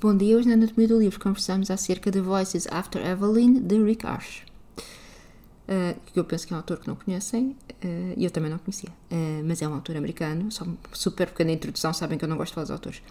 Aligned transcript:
Bom 0.00 0.16
dia, 0.16 0.36
hoje 0.36 0.46
na 0.46 0.54
Anatomia 0.54 0.86
do 0.86 0.96
Livro 0.96 1.18
conversamos 1.18 1.72
acerca 1.72 2.08
de 2.08 2.20
Voices 2.20 2.68
After 2.70 3.04
Evelyn, 3.04 3.54
de 3.54 3.82
Rick 3.82 4.06
Arsh. 4.06 4.44
Uh, 5.68 5.98
que 6.06 6.20
eu 6.20 6.24
penso 6.24 6.46
que 6.46 6.52
é 6.52 6.56
um 6.56 6.60
autor 6.60 6.78
que 6.78 6.86
não 6.86 6.94
conhecem, 6.94 7.56
uh, 7.84 8.14
eu 8.16 8.30
também 8.30 8.48
não 8.48 8.58
conhecia, 8.58 8.90
uh, 8.90 9.44
mas 9.44 9.60
é 9.60 9.66
um 9.66 9.74
autor 9.74 9.96
americano, 9.96 10.52
só 10.52 10.64
super 10.92 11.30
pequena 11.30 11.50
introdução, 11.50 11.92
sabem 11.92 12.16
que 12.16 12.24
eu 12.24 12.28
não 12.28 12.36
gosto 12.36 12.50
de 12.50 12.54
falar 12.54 12.64
dos 12.66 12.70
autores, 12.70 13.02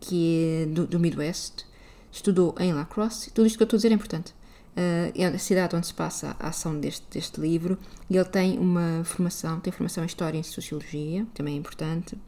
que 0.00 0.64
é 0.64 0.66
do, 0.66 0.86
do 0.86 1.00
Midwest, 1.00 1.64
estudou 2.12 2.54
em 2.60 2.74
La 2.74 2.84
Crosse, 2.84 3.30
tudo 3.30 3.46
isto 3.46 3.56
que 3.56 3.62
eu 3.62 3.64
estou 3.64 3.78
a 3.78 3.78
dizer 3.78 3.90
é 3.90 3.94
importante. 3.94 4.34
é 4.76 5.24
a 5.24 5.38
cidade 5.38 5.74
onde 5.76 5.86
se 5.86 5.94
passa 5.94 6.36
a 6.38 6.48
ação 6.48 6.78
deste, 6.78 7.06
deste 7.10 7.40
livro, 7.40 7.78
e 8.10 8.18
ele 8.18 8.28
tem 8.28 8.58
uma 8.58 9.02
formação, 9.02 9.60
tem 9.60 9.72
formação 9.72 10.04
em 10.04 10.06
História 10.06 10.36
e 10.36 10.40
em 10.40 10.42
Sociologia, 10.42 11.26
também 11.32 11.54
é 11.54 11.56
importante, 11.56 12.18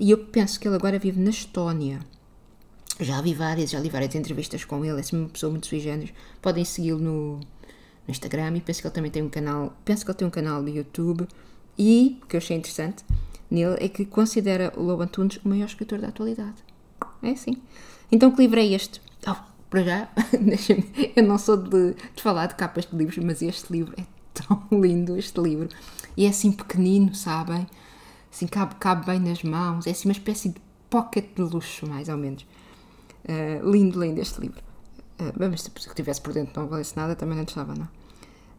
e 0.00 0.10
eu 0.10 0.24
penso 0.24 0.58
que 0.58 0.66
ele 0.66 0.76
agora 0.76 0.98
vive 0.98 1.20
na 1.20 1.28
Estónia, 1.28 2.00
já 3.00 3.20
vi 3.20 3.34
várias, 3.34 3.70
já 3.70 3.80
li 3.80 3.88
várias 3.88 4.14
entrevistas 4.14 4.64
com 4.64 4.84
ele, 4.84 5.00
é 5.00 5.16
uma 5.16 5.28
pessoa 5.28 5.50
muito 5.50 5.66
sui 5.66 5.80
generis. 5.80 6.12
Podem 6.40 6.64
segui-lo 6.64 7.00
no, 7.00 7.36
no, 7.36 7.40
Instagram 8.08 8.56
e 8.56 8.60
penso 8.60 8.80
que 8.80 8.86
ele 8.86 8.94
também 8.94 9.10
tem 9.10 9.22
um 9.22 9.28
canal, 9.28 9.76
penso 9.84 10.04
que 10.04 10.10
ele 10.10 10.18
tem 10.18 10.28
um 10.28 10.30
canal 10.30 10.62
no 10.62 10.68
YouTube 10.68 11.26
e, 11.78 12.18
o 12.22 12.26
que 12.26 12.36
eu 12.36 12.38
achei 12.38 12.56
interessante 12.56 13.04
nele, 13.50 13.76
é 13.80 13.88
que 13.88 14.04
considera 14.04 14.72
o 14.76 14.82
Lobo 14.82 15.02
Antunes 15.02 15.38
o 15.44 15.48
maior 15.48 15.66
escritor 15.66 16.00
da 16.00 16.08
atualidade. 16.08 16.62
É 17.22 17.30
assim. 17.30 17.56
Então 18.12 18.30
que 18.30 18.40
livro 18.40 18.60
é 18.60 18.66
este? 18.66 19.00
Oh, 19.26 19.36
para 19.68 19.82
já, 19.82 20.08
eu 21.16 21.22
não 21.22 21.38
sou 21.38 21.56
de, 21.56 21.94
de 21.94 22.22
falar 22.22 22.46
de 22.46 22.54
capas 22.54 22.86
de 22.86 22.96
livros, 22.96 23.18
mas 23.24 23.42
este 23.42 23.72
livro 23.72 23.94
é 23.98 24.04
tão 24.32 24.62
lindo, 24.80 25.16
este 25.16 25.40
livro. 25.40 25.68
E 26.16 26.26
é 26.26 26.28
assim 26.28 26.52
pequenino, 26.52 27.14
sabem? 27.14 27.66
Assim, 28.30 28.46
cabe, 28.46 28.76
cabe 28.76 29.06
bem 29.06 29.20
nas 29.20 29.42
mãos. 29.42 29.86
É 29.86 29.90
assim 29.90 30.08
uma 30.08 30.12
espécie 30.12 30.50
de 30.50 30.60
pocket 30.88 31.26
de 31.34 31.42
luxo, 31.42 31.88
mais 31.88 32.08
ou 32.08 32.16
menos. 32.16 32.46
Uh, 33.24 33.70
lindo, 33.70 33.98
lindo 33.98 34.20
este 34.20 34.40
livro. 34.40 34.62
Uh, 35.18 35.32
mas 35.50 35.62
se 35.62 35.70
eu 35.88 35.94
tivesse 35.94 36.20
por 36.20 36.34
dentro 36.34 36.60
não 36.60 36.68
valesse 36.68 36.96
nada, 36.96 37.16
também 37.16 37.36
não 37.36 37.44
estava, 37.44 37.74
não. 37.74 37.86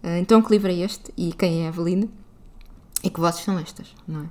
Uh, 0.03 0.17
então, 0.19 0.41
que 0.41 0.51
livro 0.51 0.71
é 0.71 0.75
este? 0.75 1.13
E 1.15 1.33
quem 1.33 1.65
é 1.65 1.69
a? 1.69 2.09
E 3.03 3.09
que 3.09 3.19
vozes 3.19 3.41
são 3.41 3.59
estas, 3.59 3.93
não 4.07 4.21
é? 4.21 4.29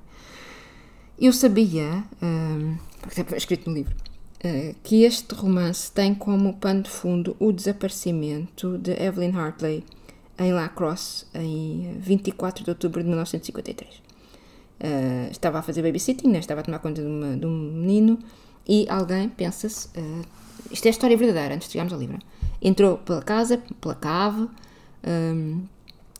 Eu 1.16 1.32
sabia, 1.32 2.02
porque 3.00 3.20
está 3.20 3.36
escrito 3.36 3.70
no 3.70 3.76
livro, 3.76 3.94
que 4.82 5.04
este 5.04 5.32
romance 5.32 5.92
tem 5.92 6.12
como 6.12 6.54
pano 6.54 6.82
de 6.82 6.90
fundo 6.90 7.36
o 7.38 7.52
desaparecimento 7.52 8.76
de 8.78 9.00
Evelyn 9.00 9.30
Hartley 9.30 9.84
em 10.36 10.52
La 10.52 10.68
Crosse 10.68 11.24
em 11.32 11.96
24 12.00 12.64
de 12.64 12.70
outubro 12.70 13.00
de 13.00 13.06
1953. 13.06 14.02
estava 15.30 15.60
a 15.60 15.62
fazer 15.62 15.82
babysitting, 15.82 16.26
né? 16.26 16.40
estava 16.40 16.62
a 16.62 16.64
tomar 16.64 16.80
conta 16.80 17.00
de, 17.00 17.06
uma, 17.06 17.36
de 17.36 17.46
um 17.46 17.72
menino 17.72 18.18
e 18.66 18.86
alguém 18.88 19.28
pensa-se, 19.28 19.88
uh, 19.88 20.24
isto 20.70 20.86
é 20.86 20.88
a 20.88 20.90
história 20.90 21.16
verdadeira, 21.16 21.54
antes 21.54 21.68
de 21.68 21.72
chegarmos 21.72 21.92
ao 21.92 21.98
livro, 21.98 22.18
entrou 22.60 22.98
pela 22.98 23.22
casa, 23.22 23.62
pela 23.80 23.94
cave, 23.94 24.42
um, 24.42 24.48
ehm, 25.04 25.60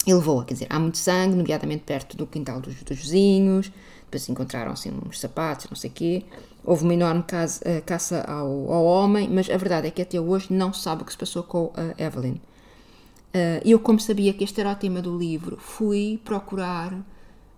e 0.07 0.13
levou-a, 0.13 0.45
quer 0.45 0.55
dizer, 0.55 0.67
há 0.69 0.79
muito 0.79 0.99
sangue, 0.99 1.35
nomeadamente 1.35 1.85
perto 1.85 2.17
do 2.17 2.27
quintal 2.27 2.61
dos, 2.61 2.83
dos 2.83 2.99
vizinhos, 2.99 3.73
depois 4.05 4.29
encontraram-se 4.29 4.91
uns 4.91 5.19
sapatos, 5.19 5.67
não 5.71 5.77
sei 5.77 5.89
o 5.89 5.93
quê, 5.93 6.23
houve 6.63 6.85
uma 6.85 6.93
enorme 6.95 7.23
caça, 7.23 7.65
uh, 7.67 7.83
caça 7.83 8.21
ao, 8.23 8.71
ao, 8.71 8.85
homem, 8.85 9.29
mas 9.31 9.49
a 9.49 9.57
verdade 9.57 9.89
é 9.89 9.91
que 9.91 10.03
até 10.03 10.21
hoje 10.21 10.53
não 10.53 10.73
sabe 10.73 11.03
o 11.03 11.05
que 11.05 11.13
se 11.13 11.19
passou 11.19 11.43
com 11.43 11.73
a 11.75 12.03
Evelyn. 12.03 12.35
Uh, 12.35 13.61
eu, 13.65 13.79
como 13.81 13.99
sabia 13.99 14.33
que 14.33 14.45
este 14.45 14.61
era 14.61 14.71
o 14.71 14.77
tema 14.77 15.01
do 15.01 15.17
livro, 15.17 15.57
fui 15.59 16.21
procurar 16.25 16.95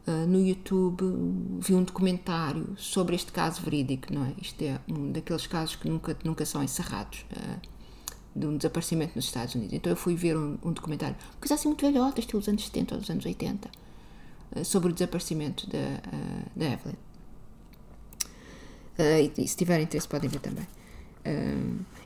Uh, 0.06 0.24
no 0.24 0.40
YouTube 0.40 1.02
vi 1.58 1.74
um 1.74 1.82
documentário 1.82 2.76
sobre 2.76 3.16
este 3.16 3.32
caso 3.32 3.60
verídico, 3.60 4.14
não 4.14 4.24
é? 4.24 4.34
Isto 4.40 4.62
é 4.62 4.78
um 4.88 5.10
daqueles 5.10 5.48
casos 5.48 5.74
que 5.74 5.88
nunca, 5.88 6.16
nunca 6.22 6.46
são 6.46 6.62
encerrados, 6.62 7.26
uh, 7.32 7.60
de 8.32 8.46
um 8.46 8.56
desaparecimento 8.56 9.16
nos 9.16 9.24
Estados 9.24 9.56
Unidos. 9.56 9.74
Então 9.74 9.90
eu 9.90 9.96
fui 9.96 10.14
ver 10.14 10.36
um, 10.36 10.58
um 10.62 10.70
documentário, 10.70 11.16
coisa 11.40 11.54
assim 11.54 11.66
muito 11.66 11.84
velhota, 11.84 12.20
estilo 12.20 12.38
dos 12.38 12.48
anos 12.48 12.64
70 12.64 12.94
ou 12.94 13.00
dos 13.00 13.10
anos 13.10 13.26
80, 13.26 13.68
uh, 14.54 14.64
sobre 14.64 14.90
o 14.90 14.92
desaparecimento 14.92 15.68
da, 15.68 16.00
da 16.54 16.66
Evelyn. 16.66 16.94
E, 18.98 19.42
e, 19.42 19.48
se 19.48 19.56
tiverem 19.56 19.84
interesse 19.84 20.06
podem 20.06 20.30
ver 20.30 20.38
também. 20.38 20.66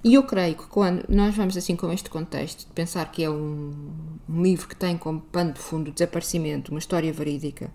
e 0.02 0.14
eu 0.14 0.24
creio 0.24 0.56
que 0.56 0.66
quando 0.66 1.04
nós 1.08 1.36
vamos 1.36 1.56
assim 1.56 1.76
com 1.76 1.92
este 1.92 2.08
contexto 2.08 2.66
de 2.66 2.72
pensar 2.72 3.12
que 3.12 3.22
é 3.22 3.30
um, 3.30 3.92
um 4.28 4.42
livro 4.42 4.66
que 4.66 4.74
tem 4.74 4.96
como 4.96 5.20
pano 5.20 5.52
de 5.52 5.60
fundo 5.60 5.90
o 5.90 5.92
desaparecimento, 5.92 6.72
uma 6.72 6.80
história 6.80 7.12
verídica, 7.12 7.70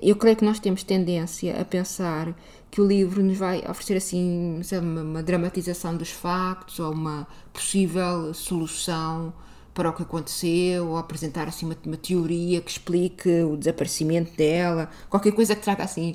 eu 0.00 0.14
creio 0.16 0.36
que 0.36 0.44
nós 0.44 0.58
temos 0.60 0.82
tendência 0.82 1.60
a 1.60 1.64
pensar 1.64 2.34
que 2.70 2.80
o 2.80 2.86
livro 2.86 3.22
nos 3.22 3.36
vai 3.36 3.58
oferecer 3.68 3.96
assim 3.96 4.60
uma, 4.80 5.22
dramatização 5.22 5.96
dos 5.96 6.10
factos 6.10 6.78
ou 6.78 6.92
uma 6.92 7.26
possível 7.52 8.32
solução 8.32 9.32
para 9.74 9.90
o 9.90 9.92
que 9.92 10.02
aconteceu 10.02 10.86
ou 10.88 10.96
apresentar 10.96 11.48
assim 11.48 11.66
uma, 11.66 11.76
uma 11.84 11.96
teoria 11.96 12.60
que 12.60 12.70
explique 12.70 13.28
o 13.42 13.56
desaparecimento 13.56 14.36
dela, 14.36 14.88
qualquer 15.08 15.32
coisa 15.32 15.56
que 15.56 15.62
traga 15.62 15.82
assim 15.82 16.14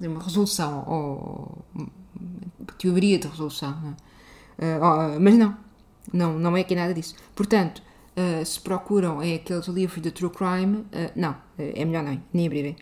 uma 0.00 0.22
resolução 0.22 0.84
ou 0.86 1.64
teoria 2.78 3.18
de 3.18 3.26
resolução. 3.26 3.74
Não 3.80 3.96
é? 4.58 4.78
uh, 4.78 5.20
mas 5.20 5.34
não, 5.36 5.56
não, 6.12 6.38
não 6.38 6.56
é 6.56 6.60
aqui 6.60 6.76
nada 6.76 6.94
disso. 6.94 7.16
Portanto, 7.34 7.82
uh, 8.16 8.44
se 8.44 8.60
procuram 8.60 9.20
é 9.20 9.34
aqueles 9.34 9.66
livros 9.66 10.00
de 10.00 10.12
true 10.12 10.30
crime, 10.30 10.76
uh, 10.76 10.86
não, 11.16 11.36
é 11.58 11.84
melhor 11.84 12.04
não, 12.04 12.20
nem 12.32 12.46
abrirem 12.46 12.76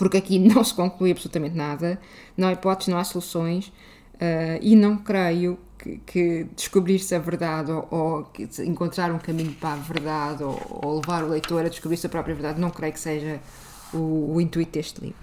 porque 0.00 0.16
aqui 0.16 0.38
não 0.40 0.64
se 0.64 0.72
conclui 0.72 1.12
absolutamente 1.12 1.54
nada, 1.54 2.00
não 2.34 2.48
há 2.48 2.52
hipóteses, 2.52 2.88
não 2.88 2.98
há 2.98 3.04
soluções, 3.04 3.66
uh, 4.14 4.58
e 4.62 4.74
não 4.74 4.96
creio 4.96 5.58
que, 5.78 5.98
que 6.06 6.46
descobrir-se 6.56 7.14
a 7.14 7.18
verdade 7.18 7.70
ou, 7.70 7.86
ou 7.90 8.32
encontrar 8.64 9.12
um 9.12 9.18
caminho 9.18 9.52
para 9.52 9.74
a 9.74 9.76
verdade 9.76 10.42
ou, 10.42 10.80
ou, 10.82 11.00
levar 11.00 11.22
o 11.22 11.28
leitor 11.28 11.66
a 11.66 11.68
descobrir 11.68 12.00
a 12.02 12.08
própria 12.08 12.34
verdade, 12.34 12.58
não 12.58 12.70
creio 12.70 12.94
que 12.94 12.98
seja 13.00 13.40
o, 13.92 14.36
o 14.36 14.40
intuito 14.40 14.72
deste 14.72 15.02
livro. 15.02 15.18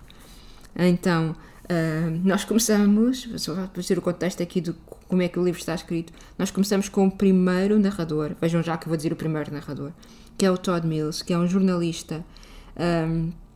Então, 0.76 1.32
uh, 1.32 2.22
nós 2.24 2.46
começamos, 2.46 3.26
vou 3.26 3.68
dizer 3.82 3.98
o 3.98 4.02
contexto 4.02 4.44
aqui 4.44 4.62
de 4.62 4.76
como 5.08 5.24
é 5.24 5.28
que 5.28 5.40
o 5.40 5.44
livro 5.44 5.59
está 5.59 5.74
escrito, 5.74 6.14
nós 6.38 6.52
começamos 6.52 6.88
com 6.88 7.08
o 7.08 7.12
primeiro 7.12 7.80
narrador, 7.80 8.36
vejam 8.40 8.62
já 8.62 8.78
que 8.78 8.86
eu 8.86 8.90
vou 8.90 8.98
dizer 8.98 9.12
o 9.12 9.16
primeiro 9.16 9.52
narrador, 9.52 9.92
que 10.38 10.46
é 10.46 10.52
o 10.52 10.58
Todd 10.58 10.86
Mills, 10.86 11.24
que 11.24 11.34
é 11.34 11.38
um 11.38 11.48
jornalista 11.48 12.24
um, 12.80 13.32
ah, 13.32 13.47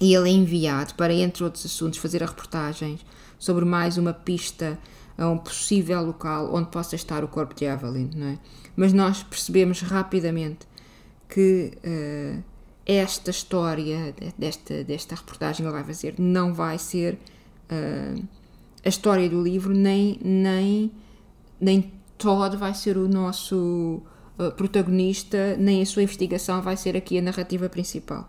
e 0.00 0.14
ele 0.14 0.30
é 0.30 0.32
enviado 0.32 0.94
para, 0.94 1.12
entre 1.12 1.44
outros 1.44 1.64
assuntos, 1.64 1.98
fazer 1.98 2.22
a 2.22 2.26
reportagem 2.26 2.98
sobre 3.38 3.64
mais 3.64 3.96
uma 3.96 4.12
pista 4.12 4.78
a 5.16 5.28
um 5.28 5.38
possível 5.38 6.02
local 6.02 6.52
onde 6.52 6.70
possa 6.70 6.96
estar 6.96 7.22
o 7.22 7.28
corpo 7.28 7.54
de 7.54 7.64
Evelyn, 7.64 8.10
não 8.14 8.26
é? 8.28 8.38
Mas 8.76 8.92
nós 8.92 9.22
percebemos 9.22 9.80
rapidamente 9.80 10.66
que 11.28 11.72
uh, 11.84 12.42
esta 12.84 13.30
história 13.30 14.14
desta, 14.36 14.82
desta 14.84 15.14
reportagem 15.14 15.56
que 15.56 15.62
ele 15.62 15.72
vai 15.72 15.84
fazer 15.84 16.14
não 16.18 16.52
vai 16.52 16.78
ser 16.78 17.14
uh, 17.70 18.24
a 18.84 18.88
história 18.88 19.28
do 19.28 19.40
livro, 19.40 19.72
nem, 19.72 20.18
nem, 20.22 20.90
nem 21.60 21.92
Todd 22.18 22.56
vai 22.56 22.74
ser 22.74 22.96
o 22.96 23.08
nosso 23.08 24.02
uh, 24.38 24.50
protagonista, 24.56 25.56
nem 25.56 25.80
a 25.80 25.86
sua 25.86 26.02
investigação 26.02 26.60
vai 26.60 26.76
ser 26.76 26.96
aqui 26.96 27.18
a 27.18 27.22
narrativa 27.22 27.68
principal. 27.68 28.28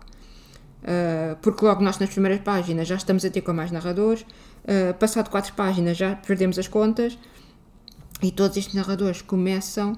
Uh, 0.82 1.34
porque 1.42 1.64
logo 1.64 1.82
nós 1.82 1.98
nas 1.98 2.10
primeiras 2.10 2.40
páginas 2.40 2.86
já 2.86 2.94
estamos 2.94 3.24
a 3.24 3.30
ter 3.30 3.40
com 3.40 3.52
mais 3.52 3.72
narradores, 3.72 4.22
uh, 4.22 4.94
passado 4.98 5.30
quatro 5.30 5.52
páginas 5.54 5.96
já 5.96 6.14
perdemos 6.14 6.58
as 6.58 6.68
contas 6.68 7.18
e 8.22 8.30
todos 8.30 8.56
estes 8.56 8.74
narradores 8.74 9.20
começam 9.20 9.94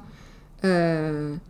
uh, 0.65 1.41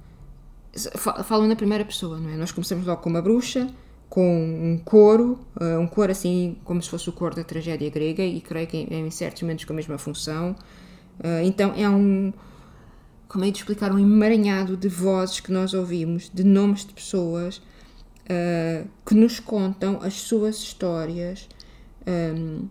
falam 1.22 1.46
na 1.46 1.54
primeira 1.54 1.84
pessoa, 1.84 2.18
não 2.18 2.30
é? 2.30 2.36
Nós 2.36 2.50
começamos 2.50 2.86
logo 2.86 3.00
com 3.00 3.10
uma 3.10 3.22
bruxa, 3.22 3.68
com 4.08 4.22
um 4.22 4.78
coro, 4.84 5.38
um 5.80 5.86
coro 5.86 6.12
assim 6.12 6.56
como 6.64 6.80
se 6.80 6.88
fosse 6.88 7.08
o 7.08 7.12
coro 7.12 7.34
da 7.34 7.42
tragédia 7.42 7.90
grega 7.90 8.22
e 8.22 8.40
creio 8.40 8.66
que 8.66 8.76
em, 8.76 9.06
em 9.06 9.10
certos 9.10 9.42
momentos 9.42 9.64
com 9.64 9.72
a 9.72 9.76
mesma 9.76 9.98
função. 9.98 10.54
então 11.44 11.74
é 11.76 11.88
um 11.88 12.32
como 13.26 13.44
é 13.44 13.50
de 13.50 13.58
explicar 13.58 13.92
um 13.92 13.98
emaranhado 13.98 14.76
de 14.76 14.88
vozes 14.88 15.40
que 15.40 15.50
nós 15.50 15.74
ouvimos, 15.74 16.30
de 16.32 16.44
nomes 16.44 16.86
de 16.86 16.94
pessoas 16.94 17.60
uh, 18.28 18.88
que 19.04 19.14
nos 19.14 19.40
contam 19.40 20.00
as 20.02 20.14
suas 20.14 20.56
histórias, 20.58 21.48
um, 22.06 22.68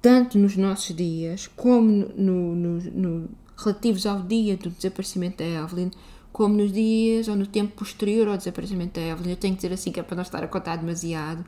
tanto 0.00 0.38
nos 0.38 0.56
nossos 0.56 0.94
dias, 0.94 1.48
como 1.48 2.08
no, 2.16 2.54
no, 2.54 2.80
no, 2.80 3.28
relativos 3.56 4.06
ao 4.06 4.22
dia 4.22 4.56
do 4.56 4.70
desaparecimento 4.70 5.38
da 5.38 5.44
Evelyn, 5.44 5.90
como 6.32 6.54
nos 6.54 6.72
dias 6.72 7.28
ou 7.28 7.36
no 7.36 7.46
tempo 7.46 7.76
posterior 7.76 8.28
ao 8.28 8.36
desaparecimento 8.36 9.00
da 9.00 9.06
Evelyn. 9.06 9.30
Eu 9.30 9.36
tenho 9.36 9.54
que 9.54 9.62
dizer 9.62 9.74
assim 9.74 9.90
que 9.90 10.00
é 10.00 10.02
para 10.02 10.16
não 10.16 10.22
estar 10.22 10.42
a 10.42 10.48
contar 10.48 10.76
demasiado. 10.76 11.44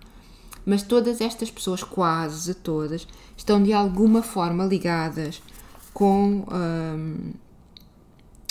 Mas 0.64 0.82
todas 0.82 1.20
estas 1.20 1.50
pessoas, 1.50 1.82
quase 1.82 2.54
todas, 2.54 3.06
estão 3.36 3.62
de 3.62 3.72
alguma 3.72 4.22
forma 4.22 4.64
ligadas 4.64 5.42
com, 5.94 6.44
um, 6.50 7.32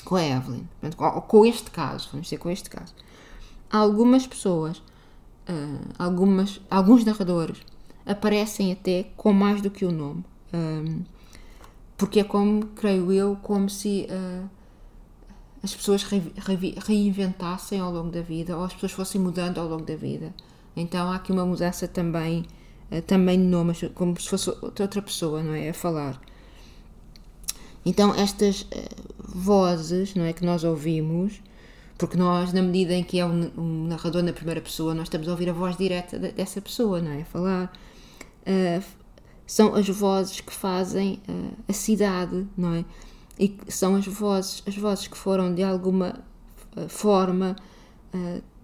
com 0.03 0.15
a 0.15 0.25
Evelyn. 0.25 0.63
Portanto, 0.79 1.21
com 1.21 1.45
este 1.45 1.69
caso, 1.69 2.09
vamos 2.11 2.27
dizer 2.27 2.38
com 2.38 2.50
este 2.50 2.69
caso 2.69 2.93
algumas 3.71 4.25
pessoas, 4.25 4.77
uh, 4.77 5.93
algumas, 5.97 6.61
alguns 6.69 7.03
narradores 7.05 7.59
aparecem 8.05 8.71
até 8.71 9.11
com 9.17 9.33
mais 9.33 9.61
do 9.61 9.69
que 9.69 9.85
o 9.85 9.89
um 9.89 9.91
nome. 9.91 10.25
Um, 10.53 11.03
porque 11.97 12.21
é 12.21 12.23
como, 12.23 12.67
creio 12.67 13.11
eu, 13.11 13.35
como 13.41 13.69
se 13.69 14.07
uh, 14.09 14.49
as 15.61 15.75
pessoas 15.75 16.03
re, 16.03 16.21
re, 16.37 16.75
reinventassem 16.85 17.79
ao 17.79 17.91
longo 17.91 18.11
da 18.11 18.21
vida 18.21 18.55
ou 18.55 18.63
as 18.63 18.73
pessoas 18.73 18.93
fossem 18.93 19.19
mudando 19.19 19.59
ao 19.59 19.67
longo 19.67 19.83
da 19.83 19.95
vida. 19.95 20.33
Então 20.75 21.11
há 21.11 21.15
aqui 21.15 21.31
uma 21.31 21.45
mudança 21.45 21.87
também, 21.87 22.45
uh, 22.91 23.01
também 23.01 23.39
de 23.39 23.45
nome, 23.45 23.73
como 23.93 24.19
se 24.19 24.29
fosse 24.29 24.49
outra 24.49 25.01
pessoa, 25.01 25.43
não 25.43 25.53
é? 25.53 25.69
A 25.69 25.73
falar. 25.73 26.21
Então 27.85 28.13
estas 28.13 28.61
uh, 28.61 28.67
vozes, 29.19 30.15
não 30.15 30.23
é, 30.23 30.31
que 30.31 30.45
nós 30.45 30.63
ouvimos, 30.63 31.41
porque 31.97 32.15
nós, 32.15 32.53
na 32.53 32.61
medida 32.61 32.94
em 32.94 33.03
que 33.03 33.19
é 33.19 33.25
um, 33.25 33.51
um, 33.57 33.88
narrador 33.88 34.21
na 34.21 34.31
primeira 34.31 34.61
pessoa, 34.61 34.94
nós 34.94 35.07
estamos 35.07 35.27
a 35.27 35.31
ouvir 35.31 35.49
a 35.49 35.53
voz 35.53 35.75
direta 35.75 36.19
dessa 36.19 36.61
pessoa, 36.61 37.01
não 37.01 37.11
é? 37.11 37.21
A 37.21 37.25
falar. 37.25 37.73
Uh, 38.44 38.83
são 39.45 39.73
as 39.75 39.88
vozes 39.88 40.41
que 40.41 40.53
fazem 40.53 41.19
uh, 41.27 41.53
a 41.67 41.73
cidade, 41.73 42.45
não 42.55 42.75
é? 42.75 42.85
E 43.39 43.57
são 43.67 43.95
as 43.95 44.05
vozes, 44.05 44.61
as 44.67 44.77
vozes 44.77 45.07
que 45.07 45.17
foram 45.17 45.53
de 45.53 45.63
alguma 45.63 46.19
uh, 46.75 46.88
forma 46.88 47.55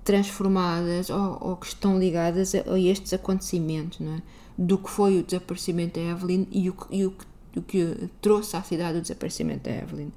transformadas 0.04 1.10
ou, 1.10 1.38
ou, 1.40 1.56
que 1.58 1.68
estão 1.68 2.00
ligadas 2.00 2.56
a, 2.56 2.74
a, 2.74 2.80
estes 2.80 3.14
acontecimentos, 3.14 4.00
não 4.00 4.16
é? 4.16 4.22
Do 4.58 4.78
que 4.78 4.90
foi 4.90 5.20
o 5.20 5.24
desaparecimento 5.24 6.00
da 6.00 6.06
Evelyn 6.08 6.48
e 6.52 6.70
o, 6.70 6.76
e 6.90 7.06
o, 7.06 7.14
o 7.56 7.62
que 7.62 8.10
trouxe 8.22 8.56
à 8.56 8.64
cidade 8.64 8.98
o 8.98 9.02
desaparecimento 9.02 9.64
da 9.64 9.76
Evelyn. 9.76 10.12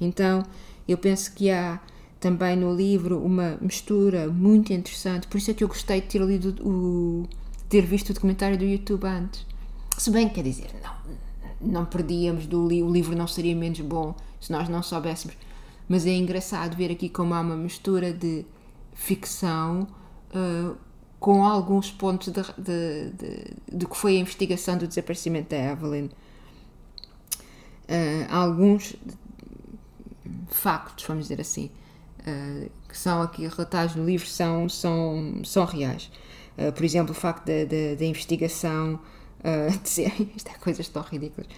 Então, 0.00 0.42
eu 0.86 0.98
penso 0.98 1.32
que 1.34 1.50
há 1.50 1.80
também 2.24 2.56
no 2.56 2.74
livro 2.74 3.22
uma 3.22 3.58
mistura 3.60 4.28
muito 4.28 4.72
interessante. 4.72 5.26
Por 5.26 5.36
isso 5.36 5.50
é 5.50 5.54
que 5.54 5.62
eu 5.62 5.68
gostei 5.68 6.00
de 6.00 6.06
ter 6.06 6.22
lido 6.22 6.56
o 6.66 7.28
ter 7.68 7.82
visto 7.82 8.08
o 8.08 8.14
documentário 8.14 8.56
do 8.56 8.64
YouTube 8.64 9.04
antes. 9.04 9.44
Se 9.98 10.10
bem 10.10 10.30
quer 10.30 10.42
dizer, 10.42 10.70
não, 10.82 11.82
não 11.82 11.84
perdíamos 11.84 12.46
do 12.46 12.64
o 12.64 12.90
livro 12.90 13.14
não 13.14 13.26
seria 13.26 13.54
menos 13.54 13.78
bom 13.80 14.14
se 14.40 14.50
nós 14.50 14.70
não 14.70 14.82
soubéssemos. 14.82 15.36
Mas 15.86 16.06
é 16.06 16.14
engraçado 16.14 16.74
ver 16.74 16.90
aqui 16.90 17.10
como 17.10 17.34
há 17.34 17.42
uma 17.42 17.56
mistura 17.56 18.10
de 18.10 18.46
ficção 18.94 19.86
uh, 20.34 20.74
com 21.20 21.44
alguns 21.44 21.90
pontos 21.90 22.32
de, 22.32 22.40
de, 22.40 23.10
de, 23.10 23.76
de, 23.76 23.86
que 23.86 23.96
foi 23.98 24.16
a 24.16 24.20
investigação 24.20 24.78
do 24.78 24.88
desaparecimento 24.88 25.50
da 25.50 25.58
Evelyn. 25.58 26.06
Uh, 27.86 28.26
alguns 28.30 28.96
factos, 30.48 31.04
vamos 31.04 31.24
dizer 31.24 31.38
assim 31.42 31.70
uh, 32.26 32.70
que 32.88 32.96
são 32.96 33.22
aqui 33.22 33.46
relatados 33.46 33.94
no 33.94 34.04
livro 34.04 34.26
são, 34.26 34.68
são, 34.68 35.42
são 35.44 35.64
reais. 35.64 36.10
Uh, 36.58 36.72
por 36.72 36.84
exemplo, 36.84 37.12
o 37.12 37.14
facto 37.14 37.46
da 37.46 38.04
investigação 38.04 38.98
uh, 39.40 39.78
dizer 39.82 40.12
isto 40.36 40.48
é 40.48 40.54
coisas 40.58 40.88
tão 40.88 41.02
ridículas. 41.02 41.48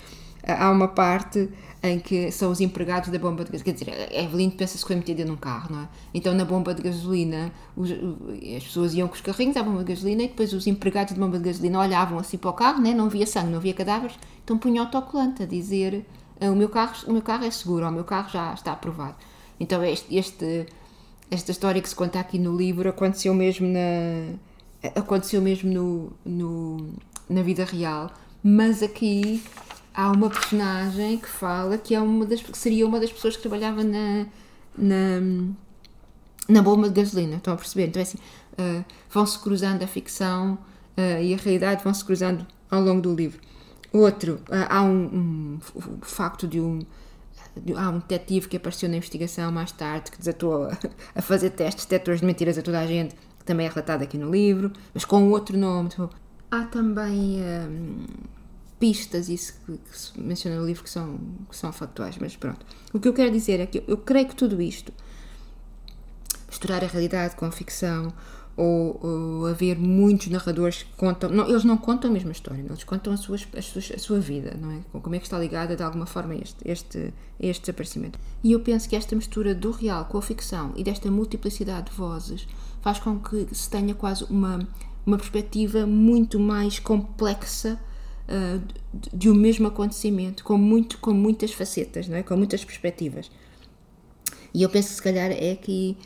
há 0.47 0.71
uma 0.71 0.89
parte 0.89 1.49
em 1.83 1.99
que 2.01 2.31
são 2.33 2.51
os 2.51 2.61
empregados 2.61 3.11
da 3.11 3.19
bomba 3.19 3.45
de 3.45 3.53
gasolina. 3.53 3.65
Quer 3.65 3.85
dizer, 3.85 4.17
a 4.17 4.23
Evelyn 4.23 4.51
pensa-se 4.51 4.83
que 4.83 4.89
foi 4.89 4.97
metida 4.97 5.25
num 5.25 5.37
carro, 5.37 5.75
não 5.75 5.83
é? 5.83 5.89
Então, 6.13 6.35
na 6.35 6.45
bomba 6.45 6.75
de 6.75 6.83
gasolina, 6.83 7.53
os, 7.77 7.91
as 7.91 8.65
pessoas 8.65 8.95
iam 8.95 9.07
com 9.07 9.15
os 9.15 9.21
carrinhos 9.21 9.57
à 9.57 9.63
bomba 9.63 9.85
de 9.85 9.93
gasolina 9.93 10.23
e 10.23 10.29
depois 10.29 10.53
os 10.53 10.67
empregados 10.67 11.15
da 11.15 11.21
bomba 11.21 11.39
de 11.39 11.45
gasolina 11.45 11.79
olhavam 11.79 12.19
assim 12.19 12.39
para 12.39 12.51
o 12.51 12.55
carro, 12.55 12.81
né? 12.81 12.93
não 12.93 13.07
havia 13.07 13.27
sangue, 13.27 13.51
não 13.51 13.59
havia 13.59 13.75
cadáveres, 13.75 14.19
então 14.43 14.59
punham 14.59 14.85
autocolante 14.85 15.43
a 15.43 15.47
dizer: 15.47 16.05
o 16.41 16.55
meu, 16.55 16.69
carro, 16.69 16.95
o 17.07 17.13
meu 17.13 17.23
carro 17.23 17.45
é 17.45 17.51
seguro, 17.51 17.87
o 17.87 17.93
meu 17.93 18.05
carro 18.05 18.31
já 18.31 18.53
está 18.53 18.73
aprovado. 18.73 19.17
Então 19.59 19.83
este, 19.85 20.17
este, 20.17 20.67
esta 21.31 21.51
história 21.51 21.81
que 21.81 21.89
se 21.89 21.95
conta 21.95 22.21
aqui 22.21 22.39
no 22.39 22.57
livro 22.57 22.89
aconteceu 22.89 23.35
mesmo 23.35 23.67
na 23.69 24.37
aconteceu 24.95 25.43
mesmo 25.43 25.73
no, 25.73 26.13
no, 26.25 26.95
na 27.29 27.43
vida 27.43 27.65
real, 27.65 28.11
mas 28.43 28.83
aqui 28.83 29.43
há 29.93 30.13
uma 30.13 30.31
personagem 30.31 31.19
que 31.19 31.29
fala 31.29 31.79
que 31.79 31.95
é 31.95 32.01
uma 32.01 32.25
das 32.25 32.41
que 32.41 32.57
seria 32.57 32.87
uma 32.87 33.01
das 33.01 33.11
pessoas 33.11 33.37
que 33.37 33.43
trabalhava 33.43 33.83
na 33.83 34.27
na, 34.77 35.21
na 36.49 36.63
bomba 36.63 36.89
de 36.89 37.01
gasolina, 37.01 37.37
estão 37.37 37.55
a 37.55 37.57
perceber? 37.57 37.87
Então 37.87 38.01
é 38.01 38.03
assim, 38.03 38.19
uh, 38.59 38.85
vão-se 39.11 39.39
cruzando 39.39 39.83
a 39.83 39.87
ficção 39.87 40.55
uh, 40.97 41.23
e 41.23 41.35
a 41.35 41.37
realidade 41.37 41.83
vão-se 41.83 42.05
cruzando 42.05 42.47
ao 42.71 42.81
longo 42.83 43.01
do 43.01 43.15
livro. 43.15 43.41
Outro, 43.93 44.35
uh, 44.49 44.67
há 44.69 44.83
um, 44.83 45.05
um, 45.05 45.59
um 45.77 46.01
facto 46.03 46.47
de 46.47 46.61
um 46.61 46.81
há 47.77 47.91
um 47.91 47.99
detetive 47.99 48.49
que 48.49 48.57
apareceu 48.57 48.89
na 48.89 48.97
investigação 48.97 49.51
mais 49.51 49.73
tarde 49.73 50.11
que 50.11 50.19
desatou 50.19 50.65
a, 50.65 50.79
a 51.15 51.23
fazer 51.23 51.51
testes 51.51 51.85
detectores 51.85 52.21
de 52.21 52.27
mentiras 52.27 52.59
a 52.59 52.63
toda 52.63 52.81
a 52.81 52.87
gente, 52.87 53.15
que 53.39 53.45
também 53.45 53.67
é 53.67 53.69
relatado 53.69 54.03
aqui 54.03 54.19
no 54.19 54.31
livro, 54.31 54.73
mas 54.93 55.05
com 55.05 55.31
outro 55.31 55.57
nome. 55.57 55.89
Tipo, 55.89 56.11
há 56.51 56.65
também 56.65 57.41
hum, 57.41 58.05
pistas, 58.79 59.29
isso 59.29 59.55
que, 59.65 59.79
que, 59.79 59.99
se 59.99 60.19
menciona 60.21 60.59
no 60.59 60.67
livro, 60.67 60.83
que 60.83 60.91
são, 60.91 61.19
que 61.49 61.57
são 61.57 61.73
factuais, 61.73 62.17
mas 62.19 62.37
pronto. 62.37 62.65
O 62.93 63.01
que 63.01 63.09
eu 63.09 63.15
quero 63.15 63.31
dizer 63.31 63.61
é 63.61 63.67
que 63.67 63.79
eu, 63.79 63.85
eu 63.89 63.97
creio 63.97 64.29
que 64.29 64.37
tudo 64.37 64.61
isto, 64.61 64.93
misturar 66.49 66.83
a 66.85 66.87
realidade 66.87 67.37
com 67.37 67.47
a 67.47 67.53
ficção, 67.53 68.13
ou, 68.57 68.99
ou 69.03 69.47
haver 69.47 69.79
muitos 69.79 70.29
narradores 70.29 70.83
que 70.83 70.93
contam. 70.97 71.29
Não, 71.31 71.49
eles 71.49 71.63
não 71.63 71.77
contam 71.77 72.11
a 72.11 72.13
mesma 72.13 72.33
história, 72.33 72.63
eles 72.63 72.85
contam 72.85 73.13
a, 73.13 73.17
a, 73.17 73.59
a 73.59 73.99
sua 73.99 74.19
vida, 74.19 74.57
não 74.59 74.71
é? 74.73 74.81
Como 74.99 75.15
é 75.15 75.19
que 75.19 75.27
está 75.27 75.39
ligada 75.39 75.77
de 75.77 75.83
alguma 75.83 76.07
forma 76.07 76.33
a 76.33 76.39
este, 76.39 76.57
este, 76.65 77.15
este 77.39 77.61
desaparecimento. 77.63 78.19
E 78.43 78.53
eu 78.53 78.61
penso 78.61 78.89
que 78.89 78.97
esta 78.97 79.15
mistura 79.15 79.55
do 79.55 79.71
real 79.71 80.07
com 80.07 80.17
a 80.17 80.23
ficção 80.23 80.73
e 80.75 80.83
desta 80.83 81.11
multiplicidade 81.11 81.91
de 81.91 81.97
vozes 81.97 82.49
faz 82.81 82.99
com 82.99 83.19
que 83.19 83.47
se 83.53 83.69
tenha 83.69 83.95
quase 83.95 84.25
uma, 84.25 84.67
uma 85.05 85.19
perspectiva 85.19 85.87
muito 85.87 86.41
mais 86.41 86.79
complexa 86.79 87.79
uh, 88.29 88.59
de, 88.95 89.11
de 89.13 89.31
um 89.31 89.35
mesmo 89.35 89.67
acontecimento, 89.67 90.43
com, 90.43 90.57
muito, 90.57 90.99
com 90.99 91.13
muitas 91.13 91.53
facetas, 91.53 92.09
não 92.09 92.17
é? 92.17 92.23
com 92.23 92.37
muitas 92.37 92.65
perspectivas. 92.65 93.31
E 94.55 94.63
eu 94.63 94.71
penso 94.71 94.89
que 94.89 94.95
se 94.95 95.03
calhar 95.03 95.31
é 95.31 95.55
que 95.55 95.99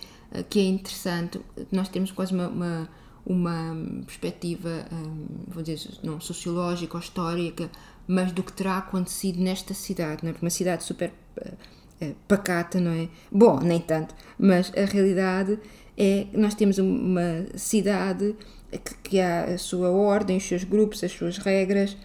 que 0.49 0.59
é 0.61 0.65
interessante. 0.65 1.41
Nós 1.71 1.89
temos 1.89 2.11
quase 2.13 2.33
uma, 2.33 2.49
uma, 2.49 2.89
uma 3.27 3.77
perspectiva, 4.07 4.87
um, 4.93 5.27
vou 5.49 5.63
dizer, 5.63 5.99
não 6.03 6.21
sociológica 6.21 6.97
ou 6.97 7.01
histórica, 7.01 7.71
mas 8.07 8.33
do 8.33 8.43
que 8.43 8.53
terá 8.53 8.79
acontecido 8.79 9.41
nesta 9.41 9.75
cidade, 9.75 10.25
não 10.25 10.31
é? 10.31 10.35
Uma 10.41 10.51
cidade 10.51 10.85
super 10.85 11.13
uh, 11.39 12.15
pacata, 12.27 12.81
não 12.81 12.93
é? 12.93 13.09
Bom, 13.31 13.61
nem 13.61 13.81
tanto, 13.81 14.15
mas 14.39 14.73
a 14.77 14.85
realidade 14.85 15.59
é 15.97 16.27
que 16.31 16.37
nós 16.37 16.55
temos 16.55 16.79
uma 16.79 17.47
cidade 17.57 18.35
que, 18.71 18.95
que 19.03 19.21
há 19.21 19.45
a 19.45 19.59
sua 19.59 19.91
ordem, 19.91 20.37
os 20.37 20.45
seus 20.45 20.65
grupos, 20.65 21.05
as 21.05 21.13
suas 21.13 21.39
regras, 21.39 21.97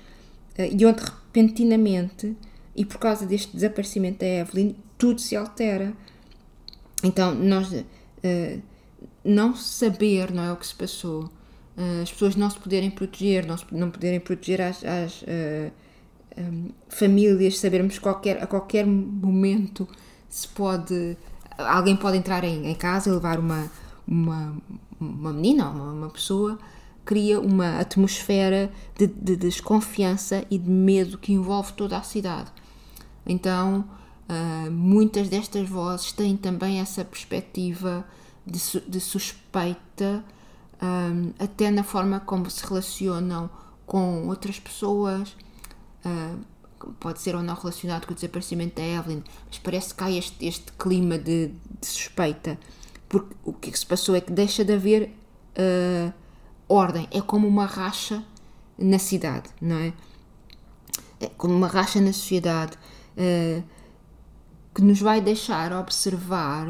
e 0.58 0.86
onde 0.86 1.02
repentinamente, 1.02 2.36
e 2.76 2.86
por 2.86 2.98
causa 2.98 3.26
deste 3.26 3.54
desaparecimento 3.54 4.20
da 4.20 4.26
Evelyn, 4.26 4.76
tudo 4.98 5.20
se 5.22 5.36
altera. 5.36 5.94
Então, 7.04 7.36
nós 7.36 7.72
eh, 8.26 8.60
não 9.24 9.56
saber 9.56 10.32
não 10.32 10.44
é, 10.44 10.52
o 10.52 10.56
que 10.56 10.66
se 10.66 10.76
passou, 10.76 11.26
uh, 11.78 12.02
as 12.02 12.12
pessoas 12.12 12.36
não 12.36 12.50
se 12.50 12.60
poderem 12.60 12.90
proteger, 12.90 13.46
não, 13.46 13.58
se, 13.58 13.66
não 13.72 13.90
poderem 13.90 14.20
proteger 14.20 14.62
as, 14.62 14.84
as 14.84 15.22
uh, 15.24 15.72
um, 16.38 16.70
famílias, 16.90 17.60
sabermos 17.60 18.00
qualquer, 18.00 18.42
a 18.42 18.48
qualquer 18.48 18.86
momento 18.86 19.88
se 20.30 20.48
pode. 20.48 21.18
Alguém 21.58 21.96
pode 21.96 22.18
entrar 22.18 22.44
em, 22.44 22.68
em 22.68 22.76
casa 22.76 23.10
e 23.10 23.14
levar 23.14 23.40
uma, 23.40 23.72
uma, 24.08 24.58
uma 25.00 25.34
menina, 25.34 25.70
uma, 25.70 25.92
uma 25.94 26.10
pessoa, 26.10 26.60
cria 27.06 27.40
uma 27.40 27.80
atmosfera 27.80 28.72
de, 28.98 29.08
de, 29.08 29.36
desconfiança 29.38 30.44
e 30.52 30.58
de 30.58 30.70
medo 30.70 31.18
que 31.18 31.32
envolve 31.32 31.74
toda 31.74 31.98
a 31.98 32.02
cidade. 32.02 32.52
Então, 33.26 33.86
uh, 34.30 34.72
muitas 34.72 35.30
destas 35.30 35.68
vozes 35.68 36.12
têm 36.12 36.36
também 36.38 36.80
essa 36.80 37.04
perspectiva 37.04 38.06
de, 38.46 38.60
de 38.88 39.00
suspeita, 39.00 40.24
um, 40.82 41.34
até 41.40 41.72
na 41.72 41.84
forma 41.84 42.20
como 42.20 42.50
se 42.50 42.66
relacionam 42.66 43.50
com 43.86 44.28
outras 44.28 44.60
pessoas. 44.60 45.36
Uh, 46.06 46.40
pode 47.00 47.20
ser 47.20 47.36
ou 47.36 47.42
não 47.42 47.56
relacionado 47.56 48.06
com 48.06 48.12
o 48.12 48.16
desaparecimento 48.16 48.76
da 48.76 48.86
Evelyn, 48.86 49.24
mas 49.48 49.58
parece 49.58 49.94
que 49.94 50.04
há 50.04 50.12
este, 50.12 50.46
este 50.46 50.72
clima 50.74 51.18
de, 51.18 51.48
de, 51.80 51.88
suspeita. 51.88 52.60
Porque 53.10 53.36
o 53.44 53.54
que 53.54 53.78
se 53.78 53.86
passou 53.86 54.16
é 54.16 54.22
que 54.22 54.32
deixa 54.32 54.64
de 54.64 54.74
haver 54.74 55.10
uh, 55.58 56.14
ordem, 56.68 57.08
é 57.12 57.22
como 57.22 57.48
uma 57.48 57.66
racha 57.66 58.24
na 58.78 59.00
cidade, 59.00 59.50
não 59.62 59.78
é? 59.78 59.94
É 61.20 61.28
como 61.38 61.56
uma 61.56 61.68
racha 61.68 62.02
na 62.02 62.12
sociedade 62.12 62.78
uh, 63.18 63.64
que 64.76 64.82
nos 64.82 65.00
vai 65.00 65.22
deixar 65.22 65.72
observar 65.72 66.68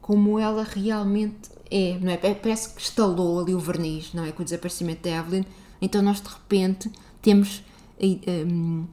como 0.00 0.38
ela 0.38 0.62
realmente 0.62 1.50
é, 1.70 1.98
não 2.00 2.12
é? 2.12 2.16
Parece 2.16 2.72
que 2.72 2.80
estalou 2.80 3.40
ali 3.40 3.54
o 3.54 3.58
verniz, 3.58 4.14
não 4.14 4.24
é? 4.24 4.32
Com 4.32 4.42
o 4.42 4.44
desaparecimento 4.44 5.02
da 5.02 5.16
Evelyn, 5.16 5.44
então 5.82 6.00
nós 6.00 6.20
de 6.20 6.28
repente 6.28 6.90
temos. 7.20 7.62
Um, 8.00 8.86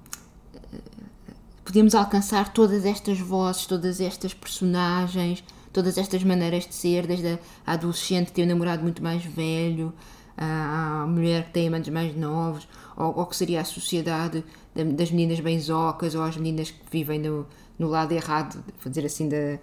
podemos 1.64 1.96
alcançar 1.96 2.54
todas 2.54 2.86
estas 2.86 3.20
vozes, 3.20 3.66
todas 3.66 4.02
estas 4.02 4.34
personagens, 4.34 5.44
todas 5.72 5.98
estas 5.98 6.24
maneiras 6.24 6.68
de 6.68 6.74
ser, 6.74 7.08
desde 7.08 7.40
a 7.66 7.74
adolescente 7.74 8.32
ter 8.32 8.44
um 8.44 8.48
namorado 8.48 8.84
muito 8.84 9.02
mais 9.02 9.24
velho, 9.24 9.94
a 10.38 11.06
mulher 11.08 11.46
que 11.46 11.52
tem 11.54 11.68
amantes 11.68 11.92
mais 11.92 12.16
novos, 12.16 12.68
ou, 12.98 13.20
ou 13.20 13.26
que 13.26 13.36
seria 13.36 13.62
a 13.62 13.66
sociedade 13.66 14.44
das 14.76 15.12
meninas 15.12 15.40
benzocas, 15.40 16.14
ou 16.14 16.24
as 16.24 16.36
meninas 16.36 16.72
que 16.72 16.80
vivem 16.92 17.20
no, 17.20 17.48
no 17.78 17.88
lado 17.88 18.14
errado, 18.14 18.64
vou 18.82 18.90
dizer 18.90 19.06
assim, 19.06 19.30
da. 19.30 19.60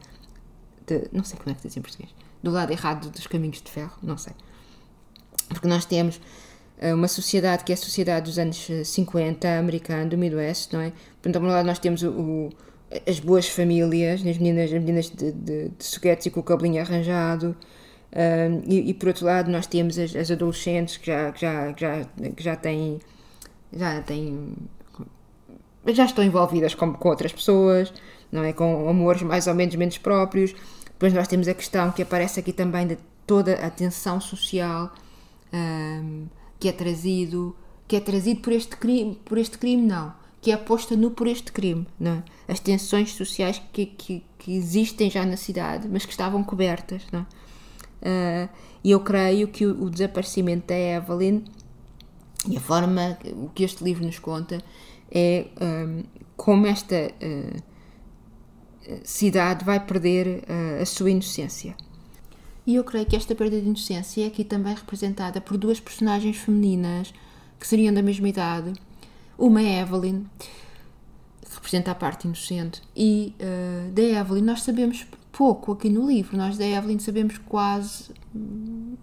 não 1.13 1.25
sei 1.25 1.39
como 1.39 1.51
é 1.51 1.55
que 1.55 1.67
diz 1.67 1.77
em 1.77 1.83
português. 1.83 2.11
Do 2.43 2.51
lado 2.51 2.73
errado 2.73 3.11
dos 3.11 3.27
caminhos 3.27 3.63
de 3.63 3.71
ferro, 3.71 3.97
não 4.03 4.19
sei. 4.19 4.33
Porque 5.49 5.69
nós 5.69 5.85
temos 5.85 6.21
eh, 6.79 6.93
uma 6.93 7.09
sociedade 7.09 7.65
que 7.65 7.73
é 7.73 7.75
a 7.75 7.79
sociedade 7.79 8.27
dos 8.27 8.39
anos 8.39 8.69
50, 8.85 9.59
americana, 9.59 10.07
do 10.07 10.19
Midwest, 10.19 10.73
não 10.73 10.81
é? 10.81 10.93
Portanto, 11.23 11.43
ao 11.43 11.51
lado 11.51 11.67
nós 11.67 11.79
temos 11.79 12.03
o, 12.03 12.11
o, 12.11 12.51
as 13.09 13.21
boas 13.21 13.49
famílias, 13.49 14.21
as 14.27 14.37
meninas, 14.39 14.73
as 14.73 14.81
meninas 14.81 15.11
de, 15.11 15.33
de, 15.33 15.69
de 15.69 16.29
e 16.29 16.31
com 16.31 16.41
o 16.41 16.43
cabelinho 16.43 16.81
arranjado, 16.81 17.57
um, 18.15 18.63
e, 18.71 18.91
e, 18.91 18.95
por 18.95 19.09
outro 19.09 19.25
lado 19.25 19.51
nós 19.51 19.67
temos 19.67 19.99
as, 19.99 20.15
as 20.15 20.31
adolescentes 20.31 20.99
que 20.99 21.07
já, 21.07 21.33
que 21.33 21.41
já, 21.41 21.73
que 21.73 21.81
já, 21.81 22.05
que 22.37 22.43
já 22.43 22.57
têm 22.57 23.01
já 23.75 24.03
têm 24.03 24.55
já 25.89 26.05
estão 26.05 26.25
envolvidas 26.25 26.75
com, 26.75 26.93
com 26.93 27.09
outras 27.09 27.33
pessoas, 27.33 27.93
não 28.31 28.45
é? 28.45 28.53
Com 28.53 28.89
amores 28.89 29.23
mais 29.23 29.47
ou 29.47 29.55
menos 29.55 29.75
menos 29.75 29.99
próprios. 29.99 30.55
Depois 30.87 31.13
nós 31.13 31.27
temos 31.27 31.49
a 31.49 31.55
questão 31.55 31.91
que 31.91 32.03
aparece 32.03 32.39
aqui 32.41 32.53
também 32.53 32.87
de 32.87 32.97
toda 33.27 33.55
a 33.55 33.71
tensão 33.71 34.21
social 34.21 34.93
um, 35.53 36.27
que 36.59 36.69
é 36.69 36.73
trazido 36.73 37.57
que 37.87 37.97
é 37.97 38.01
trazido 38.01 38.41
por 38.41 38.55
este 38.55 38.75
crime, 38.77 39.19
por 39.23 39.37
este 39.37 39.59
crime 39.59 39.83
não, 39.83 40.15
que 40.41 40.51
é 40.51 40.57
posta 40.57 40.97
no 40.97 41.11
por 41.11 41.27
este 41.27 41.53
crime, 41.53 41.87
não 42.01 42.13
é? 42.13 42.23
As 42.49 42.59
tensões 42.59 43.13
sociais 43.13 43.61
que, 43.71 43.85
que, 43.85 44.25
que, 44.39 44.57
existem 44.57 45.11
já 45.11 45.27
na 45.27 45.37
cidade, 45.37 45.87
mas 45.91 46.07
que 46.07 46.11
estavam 46.11 46.43
cobertas, 46.43 47.03
não 47.13 47.21
é? 47.21 48.47
Uh, 48.47 48.49
e 48.83 48.91
eu 48.91 49.01
creio 49.01 49.47
que 49.47 49.67
o, 49.67 49.85
o, 49.85 49.91
desaparecimento 49.91 50.69
da 50.69 50.75
Evelyn 50.75 51.45
e 52.49 52.57
a 52.57 52.61
forma 52.61 53.19
o 53.35 53.51
que 53.51 53.63
este 53.63 53.85
livro 53.85 54.05
nos 54.05 54.19
conta 54.19 54.63
é 55.13 55.47
um, 55.61 56.03
como 56.37 56.67
esta 56.67 57.13
uh, 57.13 57.63
cidade 59.05 59.65
vai 59.65 59.79
perder 59.79 60.45
uh, 60.45 60.83
a 60.83 60.87
sua 60.87 61.11
inocência. 61.11 61.77
E 62.67 62.77
eu 62.77 62.85
creio 62.85 63.07
que 63.07 63.17
esta 63.17 63.35
perda 63.35 63.61
de 63.61 63.67
inocência 63.67 64.25
é 64.25 64.27
aqui 64.27 64.45
também 64.45 64.75
representada 64.75 65.41
por 65.41 65.57
duas 65.57 65.81
personagens 65.81 66.37
femininas 66.37 67.13
que 67.59 67.67
seriam 67.67 67.93
da 67.93 68.03
mesma 68.03 68.29
idade. 68.29 68.73
Uma 69.37 69.61
é 69.61 69.81
Evelyn, 69.81 70.25
que 71.41 71.55
representa 71.55 71.91
a 71.91 71.95
parte 71.95 72.27
inocente, 72.27 72.81
e 72.95 73.35
uh, 73.41 73.91
da 73.93 74.03
Evelyn 74.03 74.43
nós 74.43 74.63
sabemos 74.63 75.07
pouco 75.33 75.73
aqui 75.73 75.89
no 75.89 76.07
livro. 76.07 76.37
Nós 76.37 76.57
da 76.57 76.65
Evelyn 76.65 76.99
sabemos 76.99 77.39
quase 77.39 78.11
o 78.35 78.97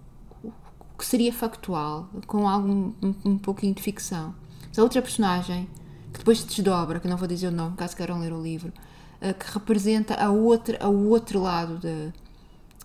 que 0.97 1.05
seria 1.05 1.33
factual, 1.33 2.09
com 2.27 2.47
algum 2.47 2.93
um, 3.01 3.15
um 3.25 3.37
pouquinho 3.37 3.73
de 3.73 3.81
ficção. 3.81 4.33
a 4.77 4.81
outra 4.81 5.01
personagem, 5.01 5.67
depois 6.19 6.39
se 6.39 6.47
desdobra, 6.47 6.99
que 6.99 7.07
não 7.07 7.17
vou 7.17 7.27
dizer 7.27 7.47
o 7.47 7.51
nome, 7.51 7.75
caso 7.75 7.95
queiram 7.95 8.19
ler 8.19 8.31
o 8.31 8.41
livro, 8.41 8.71
uh, 9.21 9.33
que 9.33 9.51
representa 9.51 10.13
a 10.15 10.29
outra, 10.29 10.77
a 10.81 10.87
outro 10.87 11.41
lado 11.41 11.79
de 11.79 12.13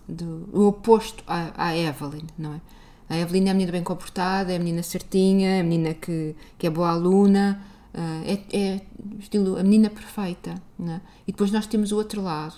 do, 0.07 0.49
o 0.53 0.67
oposto 0.67 1.23
à, 1.27 1.67
à, 1.69 1.77
Evelyn, 1.77 2.25
não 2.37 2.53
é? 2.53 2.61
A 3.09 3.17
Evelyn 3.17 3.47
é 3.47 3.51
a 3.51 3.53
menina 3.53 3.71
bem 3.71 3.83
comportada, 3.83 4.51
é 4.51 4.55
a 4.55 4.59
menina 4.59 4.81
certinha, 4.81 5.57
é 5.57 5.59
a 5.59 5.63
menina 5.63 5.93
que, 5.93 6.35
que 6.57 6.65
é 6.65 6.69
boa 6.69 6.89
aluna, 6.89 7.61
uh, 7.93 8.23
é, 8.25 8.57
é, 8.57 8.81
estilo 9.19 9.57
a 9.57 9.63
menina 9.63 9.89
perfeita, 9.89 10.61
é? 10.79 11.01
E 11.27 11.31
depois 11.31 11.51
nós 11.51 11.67
temos 11.67 11.91
o 11.91 11.97
outro 11.97 12.21
lado, 12.21 12.55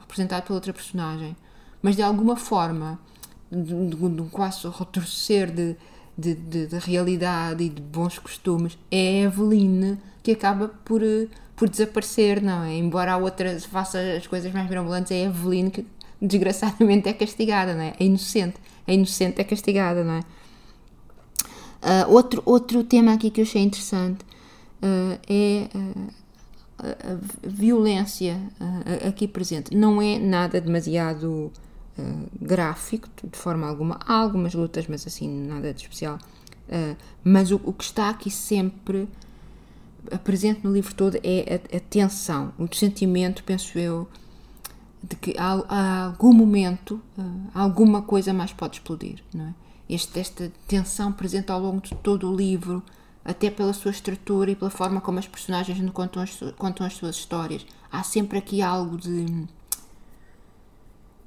representado 0.00 0.46
pela 0.46 0.56
outra 0.56 0.72
personagem, 0.72 1.36
mas 1.80 1.96
de 1.96 2.02
alguma 2.02 2.36
forma, 2.36 2.98
de, 3.50 3.62
de, 3.62 3.96
de 3.96 4.22
um 4.22 4.28
quase 4.28 4.68
retorcer 4.68 5.50
de, 5.50 5.76
de, 6.20 6.34
de, 6.34 6.66
de, 6.66 6.78
realidade 6.78 7.64
e 7.64 7.68
de 7.68 7.80
bons 7.80 8.18
costumes, 8.18 8.78
é 8.90 8.96
a 8.96 9.26
Evelyn 9.26 9.96
que 10.22 10.32
acaba 10.32 10.68
por, 10.84 11.00
por 11.56 11.68
desaparecer, 11.68 12.42
não 12.42 12.64
é? 12.64 12.76
Embora 12.76 13.12
a 13.12 13.16
outra 13.16 13.58
faça 13.60 13.98
as 14.16 14.26
coisas 14.26 14.52
mais 14.52 14.68
mirabolantes, 14.68 15.10
é 15.12 15.26
a 15.26 15.28
Evelyn 15.28 15.70
que 15.70 15.86
desgraçadamente 16.20 17.08
é 17.08 17.12
castigada, 17.12 17.74
não 17.74 17.82
é? 17.82 17.94
É 17.98 18.04
inocente. 18.04 18.56
A 18.86 18.92
inocente 18.92 19.40
é 19.40 19.44
castigada, 19.44 20.04
não 20.04 20.14
é? 20.14 20.20
Uh, 21.82 22.12
outro, 22.12 22.42
outro 22.44 22.84
tema 22.84 23.14
aqui 23.14 23.30
que 23.30 23.40
eu 23.40 23.44
achei 23.44 23.62
interessante 23.62 24.22
uh, 24.82 25.18
é 25.26 25.66
uh, 25.74 26.12
a, 26.78 27.48
violência 27.48 28.38
aqui 29.08 29.26
presente. 29.26 29.74
Não 29.74 30.00
é 30.00 30.18
nada 30.18 30.60
demasiado 30.60 31.50
gráfico, 32.40 33.08
de 33.22 33.38
forma 33.38 33.66
alguma. 33.66 33.98
Há 34.06 34.14
algumas 34.14 34.54
lutas, 34.54 34.86
mas 34.88 35.06
assim, 35.06 35.28
nada 35.28 35.72
de 35.72 35.82
especial. 35.82 36.18
mas 37.24 37.50
o, 37.50 37.60
o, 37.64 37.72
que 37.72 37.84
está 37.84 38.10
aqui 38.10 38.30
sempre 38.30 39.08
presente 40.24 40.60
no 40.64 40.72
livro 40.72 40.94
todo 40.94 41.18
é 41.22 41.60
a, 41.72 41.76
a 41.76 41.80
tensão, 41.80 42.52
o 42.58 42.72
sentimento, 42.74 43.44
penso 43.44 43.78
eu, 43.78 44.08
de 45.02 45.16
que 45.16 45.34
a, 45.38 45.62
a 45.68 46.04
algum 46.06 46.32
momento 46.32 47.00
uh, 47.18 47.50
alguma 47.54 48.02
coisa 48.02 48.32
mais 48.32 48.52
pode 48.52 48.76
explodir, 48.76 49.22
não 49.32 49.46
é? 49.46 49.54
Este, 49.88 50.20
esta 50.20 50.52
tensão 50.68 51.12
presente 51.12 51.50
ao 51.50 51.60
longo 51.60 51.80
de 51.80 51.94
todo 51.96 52.30
o 52.30 52.36
livro, 52.36 52.80
até 53.24 53.50
pela 53.50 53.72
sua 53.72 53.90
estrutura 53.90 54.52
e 54.52 54.54
pela 54.54 54.70
forma 54.70 55.00
como 55.00 55.18
as 55.18 55.26
personagens 55.26 55.78
contam 55.90 56.22
as, 56.22 56.38
contam 56.56 56.86
as 56.86 56.94
suas 56.94 57.16
histórias. 57.16 57.66
Há 57.90 58.02
sempre 58.04 58.38
aqui 58.38 58.62
algo 58.62 58.96
de. 58.96 59.48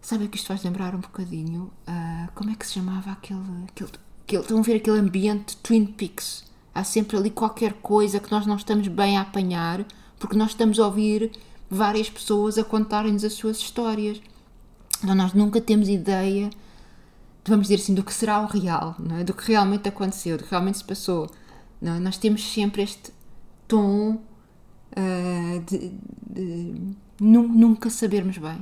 Sabe 0.03 0.27
que 0.27 0.35
isto 0.35 0.47
faz 0.47 0.61
lembrar 0.61 0.93
um 0.93 0.99
bocadinho? 0.99 1.71
Uh, 1.87 2.29
como 2.35 2.49
é 2.49 2.55
que 2.55 2.67
se 2.67 2.73
chamava 2.73 3.09
aquele, 3.11 3.39
aquele, 3.69 3.89
aquele. 4.25 4.41
Estão 4.41 4.59
a 4.59 4.61
ver 4.61 4.75
aquele 4.75 4.99
ambiente 4.99 5.55
Twin 5.57 5.85
Peaks? 5.85 6.43
Há 6.75 6.83
sempre 6.83 7.15
ali 7.15 7.29
qualquer 7.29 7.75
coisa 7.75 8.19
que 8.19 8.29
nós 8.29 8.45
não 8.45 8.57
estamos 8.57 8.85
bem 8.89 9.17
a 9.17 9.21
apanhar, 9.21 9.85
porque 10.19 10.35
nós 10.35 10.49
estamos 10.49 10.77
a 10.77 10.87
ouvir 10.87 11.31
várias 11.69 12.09
pessoas 12.09 12.57
a 12.57 12.65
contarem-nos 12.65 13.23
as 13.23 13.31
suas 13.31 13.59
histórias. 13.59 14.21
Então 15.01 15.15
nós 15.15 15.33
nunca 15.33 15.61
temos 15.61 15.87
ideia, 15.87 16.49
de, 16.49 17.49
vamos 17.49 17.67
dizer 17.69 17.81
assim, 17.81 17.93
do 17.93 18.03
que 18.03 18.13
será 18.13 18.41
o 18.41 18.45
real, 18.45 18.97
é? 19.17 19.23
do 19.23 19.33
que 19.33 19.47
realmente 19.53 19.87
aconteceu, 19.87 20.37
do 20.37 20.43
que 20.43 20.51
realmente 20.51 20.79
se 20.79 20.83
passou. 20.83 21.31
É? 21.81 21.97
Nós 21.99 22.17
temos 22.17 22.43
sempre 22.43 22.81
este 22.81 23.13
tom 23.69 24.15
uh, 24.15 25.59
de, 25.65 25.93
de, 26.29 26.75
nunca 27.21 27.89
sabermos 27.89 28.37
bem. 28.37 28.59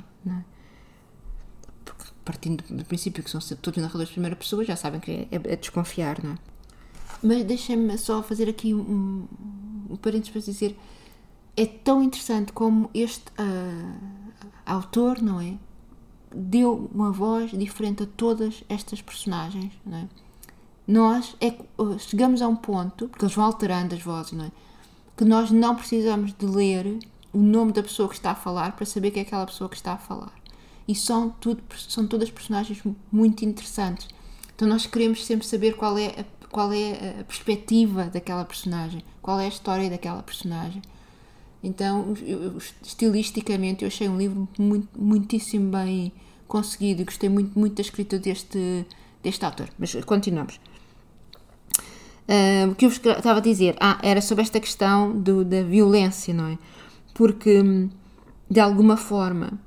Partindo 2.32 2.64
do 2.70 2.86
princípio 2.86 3.22
que 3.22 3.30
são 3.30 3.42
todos 3.62 3.82
narradores 3.82 4.08
de 4.08 4.14
primeira 4.14 4.38
pessoa, 4.38 4.64
já 4.64 4.78
sabem 4.78 5.02
que 5.02 5.12
é, 5.12 5.28
é, 5.32 5.56
desconfiar, 5.58 6.24
não 6.24 6.32
é? 6.32 6.38
Mas 7.22 7.44
deixem-me 7.44 7.98
só 7.98 8.24
fazer 8.24 8.48
aqui 8.48 8.74
um, 8.74 9.28
um 9.90 9.98
parênteses 9.98 10.30
para 10.30 10.42
dizer 10.42 10.78
é 11.58 11.66
tão 11.66 12.02
interessante 12.02 12.54
como 12.54 12.90
este 12.94 13.26
uh, 13.32 14.32
autor, 14.66 15.22
não 15.22 15.42
é? 15.42 15.56
Deu 16.34 16.90
uma 16.96 17.12
voz 17.12 17.52
diferente 17.52 18.04
a 18.04 18.06
todas 18.06 18.64
estas 18.70 19.02
personagens, 19.02 19.74
não 19.86 19.98
é? 19.98 20.08
Nós 20.88 21.36
é, 21.42 21.54
uh, 21.78 22.00
chegamos 22.00 22.42
a 22.42 22.48
um 22.48 22.56
ponto, 22.56 23.10
porque 23.10 23.26
eles 23.26 23.36
vão 23.36 23.44
alterando 23.44 23.94
as 23.94 24.02
vozes, 24.02 24.32
não 24.32 24.46
é? 24.46 24.52
Que 25.18 25.26
nós 25.26 25.52
não 25.52 25.76
precisamos 25.76 26.34
de 26.34 26.46
ler 26.46 26.98
o 27.34 27.40
nome 27.40 27.74
da 27.74 27.84
pessoa 27.84 28.08
que 28.08 28.16
está 28.16 28.32
a 28.32 28.36
falar 28.36 28.72
para 28.78 28.86
saber 28.86 29.12
que 29.12 29.20
é 29.20 29.24
aquela 29.24 29.46
pessoa 29.46 29.70
que 29.70 29.76
está 29.76 29.92
a 29.92 29.98
falar. 29.98 30.41
E 30.92 30.96
são, 30.96 31.30
tudo, 31.30 31.64
são 31.88 32.06
todas 32.06 32.30
personagens 32.30 32.84
muito 33.10 33.46
interessantes. 33.46 34.10
Então 34.54 34.68
nós 34.68 34.86
queremos 34.86 35.26
sempre 35.26 35.48
saber 35.48 35.78
qual 35.78 35.98
é 35.98 36.08
a, 36.08 36.48
qual 36.50 36.74
é 36.74 37.22
a 37.22 37.24
perspectiva 37.24 38.04
daquela 38.08 38.44
personagem, 38.44 39.02
qual 39.22 39.40
é 39.40 39.46
a 39.46 39.48
história 39.48 39.90
daquela 39.90 40.22
personagem. 40.22 40.82
Então, 41.64 42.14
eu, 42.26 42.58
estilisticamente, 42.84 43.86
eu 43.86 43.88
achei 43.88 44.10
um 44.10 44.18
livro 44.18 44.50
muito, 44.60 44.90
muitíssimo 45.00 45.72
bem 45.72 46.12
conseguido 46.46 47.04
e 47.04 47.06
gostei 47.06 47.30
muito, 47.30 47.58
muito 47.58 47.76
da 47.76 47.82
escrita 47.82 48.20
deste, 48.20 48.86
deste 49.24 49.46
autor. 49.46 49.70
Mas 49.80 49.96
continuamos. 50.04 50.60
Uh, 52.28 52.72
o 52.72 52.76
que 52.76 52.86
eu 52.86 52.90
estava 52.90 53.40
a 53.40 53.42
dizer? 53.42 53.78
Ah, 53.80 53.98
era 54.04 54.20
sobre 54.20 54.44
esta 54.44 54.60
questão 54.60 55.18
do, 55.18 55.46
da 55.46 55.64
violência, 55.64 56.34
não 56.34 56.48
é? 56.48 56.58
Porque, 57.14 57.64
de 58.50 58.60
alguma 58.60 58.98
forma, 58.98 59.58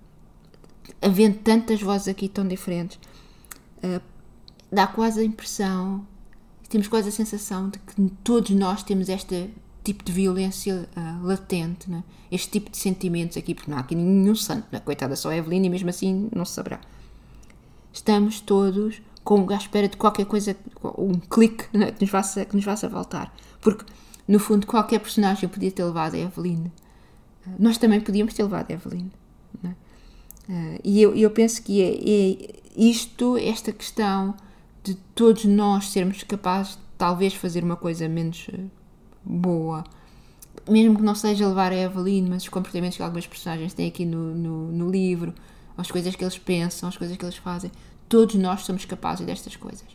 havendo 1.01 1.39
tantas 1.39 1.81
vozes 1.81 2.09
aqui 2.09 2.29
tão 2.29 2.47
diferentes, 2.47 2.99
uh, 3.83 4.01
dá 4.71 4.87
quase 4.87 5.21
a 5.21 5.25
impressão, 5.25 6.07
temos 6.69 6.89
quase 6.89 7.09
a 7.09 7.13
sensação 7.13 7.69
de 7.69 7.79
que 7.79 8.11
todos 8.23 8.51
nós 8.51 8.83
temos 8.83 9.09
esta 9.09 9.49
tipo 9.85 10.03
de 10.03 10.11
violência 10.11 10.89
uh, 10.97 11.27
latente, 11.27 11.91
né? 11.91 12.03
este 12.33 12.51
tipo 12.53 12.71
de 12.71 12.79
sentimentos 12.79 13.37
aqui, 13.37 13.55
porque 13.55 13.71
não 13.71 13.77
há 13.77 13.81
aqui 13.83 13.95
nenhum 13.95 14.35
santo, 14.35 14.67
né? 14.73 14.81
coitada 14.81 15.15
só 15.15 15.29
a 15.29 15.37
Evelyn, 15.37 15.67
e 15.67 15.71
mesmo 15.71 15.91
assim 15.91 16.29
não 16.35 16.45
se 16.45 16.55
saberá. 16.55 16.81
Estamos 17.93 18.41
todos 18.41 19.01
com, 19.23 19.49
à 19.51 19.57
espera 19.57 19.87
de 19.87 19.97
qualquer 19.97 20.25
coisa, 20.25 20.57
um 20.99 21.13
clique 21.13 21.67
né? 21.77 21.93
que, 21.93 22.01
nos 22.03 22.11
faça, 22.11 22.45
que 22.45 22.57
nos 22.57 22.65
faça 22.65 22.89
voltar. 22.89 23.33
Porque, 23.61 23.85
no 24.27 24.41
fundo, 24.41 24.67
qualquer 24.67 25.01
personagem 25.01 25.49
podia 25.49 25.71
ter 25.71 25.85
levado 25.85 26.15
a 26.15 26.19
Evelyn. 26.19 26.65
Uh, 27.47 27.51
nós 27.59 27.77
também 27.77 28.01
podíamos 28.01 28.33
ter 28.33 28.43
levado 28.43 28.71
a 28.71 28.75
Evelyn. 28.75 29.11
Uh, 30.49 30.79
e 30.85 31.01
eu, 31.01 31.15
eu 31.15 31.31
penso 31.31 31.63
que 31.63 31.81
é, 31.81 31.95
é 31.95 32.61
isto, 32.77 33.37
esta 33.37 33.73
questão 33.73 34.35
de 34.83 34.95
todos 35.15 35.45
nós 35.45 35.89
sermos 35.91 36.23
capazes 36.23 36.73
de 36.73 36.79
talvez 36.99 37.35
fazer 37.35 37.65
uma 37.65 37.77
coisa 37.77 38.09
menos 38.09 38.47
eh, 38.53 38.61
boa. 39.25 39.85
Mesmo 40.69 40.97
que 40.97 41.03
não 41.03 41.15
seja 41.15 41.49
levar 41.49 41.73
a 41.73 41.77
Evelyn, 41.77 42.29
mas 42.29 42.43
os 42.43 42.49
comportamentos 42.49 42.97
que 42.97 43.03
algumas 43.03 43.27
personagens 43.27 43.73
têm 43.73 43.89
aqui 43.89 44.05
no, 44.05 44.35
no, 44.35 44.73
no 44.73 44.91
livro, 44.91 45.33
as 45.77 45.91
coisas 45.91 46.15
que 46.15 46.23
eles 46.23 46.39
pensam, 46.39 46.89
as 46.89 46.97
coisas 46.97 47.17
que 47.17 47.25
eles 47.25 47.37
fazem, 47.37 47.71
todos 48.09 48.35
nós 48.35 48.63
somos 48.63 48.85
capazes 48.85 49.25
destas 49.25 49.57
coisas. 49.57 49.87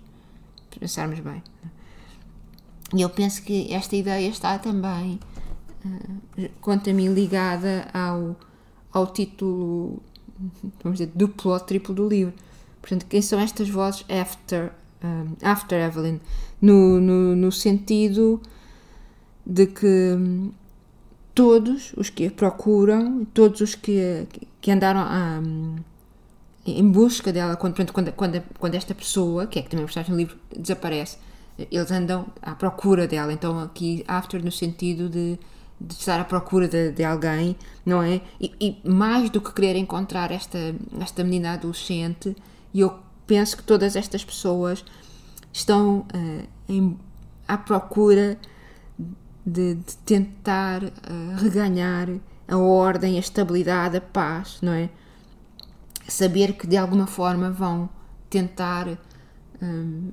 Pensarmos 0.79 1.19
bem. 1.19 1.43
E 2.93 3.01
eu 3.01 3.09
penso 3.09 3.43
que 3.43 3.71
esta 3.73 3.95
ideia 3.95 4.27
está 4.27 4.57
também, 4.57 5.19
uh, 5.85 6.49
quanto 6.61 6.89
a 6.89 6.93
mim, 6.93 7.09
ligada 7.09 7.87
ao, 7.93 8.35
ao 8.91 9.07
título, 9.07 10.01
vamos 10.84 11.00
dizer, 11.00 11.12
duplo 11.13 11.51
ou 11.51 11.60
triplo 11.60 11.93
do 11.93 12.08
livro. 12.08 12.34
Portanto, 12.81 13.05
quem 13.08 13.22
são 13.22 13.39
estas 13.39 13.69
vozes 13.69 14.05
after, 14.10 14.72
um, 15.03 15.36
after 15.41 15.79
Evelyn? 15.79 16.19
No, 16.62 17.00
no, 17.00 17.36
no 17.36 17.51
sentido 17.51 18.41
de 19.46 19.67
que 19.67 20.17
todos 21.34 21.93
os 21.96 22.10
que 22.10 22.27
a 22.27 22.31
procuram, 22.31 23.25
todos 23.34 23.62
os 23.62 23.75
que, 23.75 24.27
que 24.62 24.72
andaram 24.72 25.01
a, 25.01 25.41
em 26.65 26.91
busca 26.91 27.31
dela, 27.31 27.55
quando, 27.55 27.75
quando, 27.91 28.12
quando, 28.13 28.43
quando 28.60 28.75
esta 28.75 28.93
pessoa, 28.93 29.48
que 29.48 29.60
é 29.60 29.62
que 29.62 29.69
também 29.69 29.86
está 29.86 30.03
no 30.08 30.15
livro, 30.15 30.38
desaparece, 30.55 31.17
eles 31.58 31.91
andam 31.91 32.27
à 32.41 32.55
procura 32.55 33.08
dela. 33.08 33.34
Então, 33.34 33.60
aqui, 33.60 34.03
after, 34.08 34.43
no 34.43 34.51
sentido 34.51 35.10
de, 35.10 35.38
de 35.79 35.93
estar 35.93 36.19
à 36.19 36.24
procura 36.24 36.67
de, 36.67 36.91
de 36.91 37.03
alguém, 37.03 37.55
não 37.86 38.01
é? 38.01 38.21
E, 38.39 38.53
e, 38.59 38.89
mais 38.89 39.29
do 39.29 39.39
que 39.39 39.53
querer 39.53 39.75
encontrar 39.77 40.31
esta, 40.31 40.75
esta 41.00 41.24
menina 41.24 41.53
adolescente, 41.53 42.36
eu 42.74 43.00
penso 43.25 43.57
que 43.57 43.63
todas 43.63 43.95
estas 43.95 44.24
pessoas 44.24 44.83
estão 45.53 46.00
uh, 46.00 46.48
em, 46.67 46.98
à 47.48 47.57
procura 47.57 48.38
de, 49.45 49.75
de 49.75 49.98
tentar 50.05 50.83
uh, 50.83 50.91
reganhar 51.38 52.09
a 52.48 52.57
ordem, 52.57 53.15
a 53.17 53.19
estabilidade, 53.19 53.98
a 53.98 54.01
paz, 54.01 54.57
não 54.62 54.74
é? 54.74 54.89
Saber 56.07 56.53
que 56.53 56.67
de 56.67 56.75
alguma 56.75 57.07
forma 57.07 57.51
vão 57.51 57.89
tentar. 58.29 58.98
Um, 59.62 60.12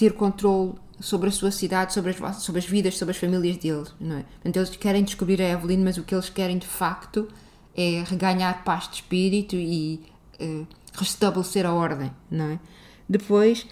ter 0.00 0.14
controle 0.14 0.72
sobre 1.00 1.28
a 1.30 1.32
sua 1.32 1.50
cidade, 1.50 1.92
sobre 1.92 2.10
as, 2.10 2.36
sobre 2.36 2.58
as 2.58 2.66
vidas, 2.66 2.98
sobre 2.98 3.12
as 3.12 3.16
famílias 3.18 3.56
deles, 3.56 3.92
não 3.98 4.18
é? 4.18 4.22
Portanto, 4.22 4.56
eles 4.56 4.70
querem 4.76 5.02
descobrir 5.02 5.40
a 5.40 5.48
Evelyn, 5.48 5.78
mas 5.78 5.96
o 5.96 6.02
que 6.02 6.14
eles 6.14 6.28
querem 6.28 6.58
de 6.58 6.66
facto 6.66 7.26
é 7.74 8.04
reganhar 8.06 8.62
paz 8.64 8.88
de 8.88 8.96
espírito 8.96 9.56
e 9.56 10.00
uh, 10.40 10.66
restabelecer 10.92 11.64
a 11.64 11.72
ordem, 11.72 12.10
não 12.30 12.50
é? 12.50 12.60
Depois, 13.08 13.66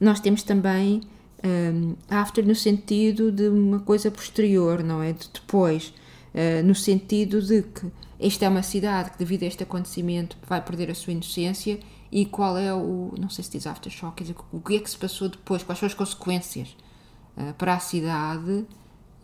nós 0.00 0.20
temos 0.20 0.42
também 0.42 1.00
um, 1.44 1.94
after 2.08 2.44
no 2.46 2.54
sentido 2.54 3.32
de 3.32 3.48
uma 3.48 3.80
coisa 3.80 4.10
posterior, 4.10 4.82
não 4.82 5.02
é? 5.02 5.12
De 5.12 5.28
depois, 5.32 5.92
uh, 6.34 6.64
no 6.64 6.74
sentido 6.74 7.40
de 7.40 7.62
que 7.62 7.90
esta 8.20 8.44
é 8.44 8.48
uma 8.48 8.62
cidade 8.62 9.10
que, 9.10 9.18
devido 9.18 9.42
a 9.42 9.46
este 9.46 9.62
acontecimento, 9.62 10.36
vai 10.46 10.60
perder 10.60 10.90
a 10.90 10.94
sua 10.94 11.12
inocência 11.12 11.78
e 12.14 12.24
qual 12.24 12.56
é 12.56 12.72
o, 12.72 13.12
não 13.18 13.28
sei 13.28 13.42
se 13.42 13.50
diz 13.50 13.66
aftershock, 13.66 14.14
quer 14.14 14.22
dizer, 14.22 14.36
o 14.52 14.60
que 14.60 14.76
é 14.76 14.78
que 14.78 14.88
se 14.88 14.96
passou 14.96 15.28
depois, 15.28 15.64
quais 15.64 15.80
são 15.80 15.88
as 15.88 15.94
consequências 15.94 16.76
uh, 17.36 17.52
para 17.54 17.74
a 17.74 17.80
cidade 17.80 18.64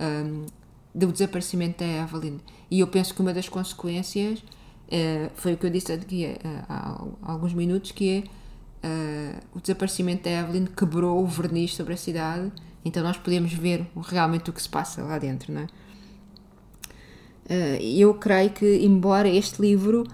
um, 0.00 0.46
do 0.92 1.12
desaparecimento 1.12 1.84
da 1.84 1.86
Evelyn. 1.86 2.40
E 2.68 2.80
eu 2.80 2.88
penso 2.88 3.14
que 3.14 3.20
uma 3.20 3.32
das 3.32 3.48
consequências 3.48 4.40
uh, 4.40 5.30
foi 5.36 5.52
o 5.52 5.56
que 5.56 5.66
eu 5.66 5.70
disse 5.70 5.92
aqui 5.92 6.26
uh, 6.26 6.64
há, 6.68 7.00
há, 7.22 7.32
alguns 7.32 7.54
minutos, 7.54 7.92
que 7.92 8.26
é 8.26 8.40
o 9.54 9.60
desaparecimento 9.60 10.24
da 10.24 10.30
Evelyn 10.30 10.64
quebrou 10.64 11.22
o 11.22 11.26
verniz 11.26 11.74
sobre 11.74 11.92
a 11.92 11.96
cidade, 11.98 12.50
então 12.82 13.02
nós 13.02 13.18
podemos 13.18 13.52
ver 13.52 13.86
realmente 14.02 14.48
o 14.48 14.54
que 14.54 14.62
se 14.62 14.68
passa 14.70 15.02
lá 15.02 15.18
dentro, 15.18 15.52
não 15.52 15.60
é? 15.60 15.66
eu 17.82 18.14
creio 18.14 18.48
que, 18.50 18.78
embora 18.78 19.28
este 19.28 19.60
livro 19.60 20.06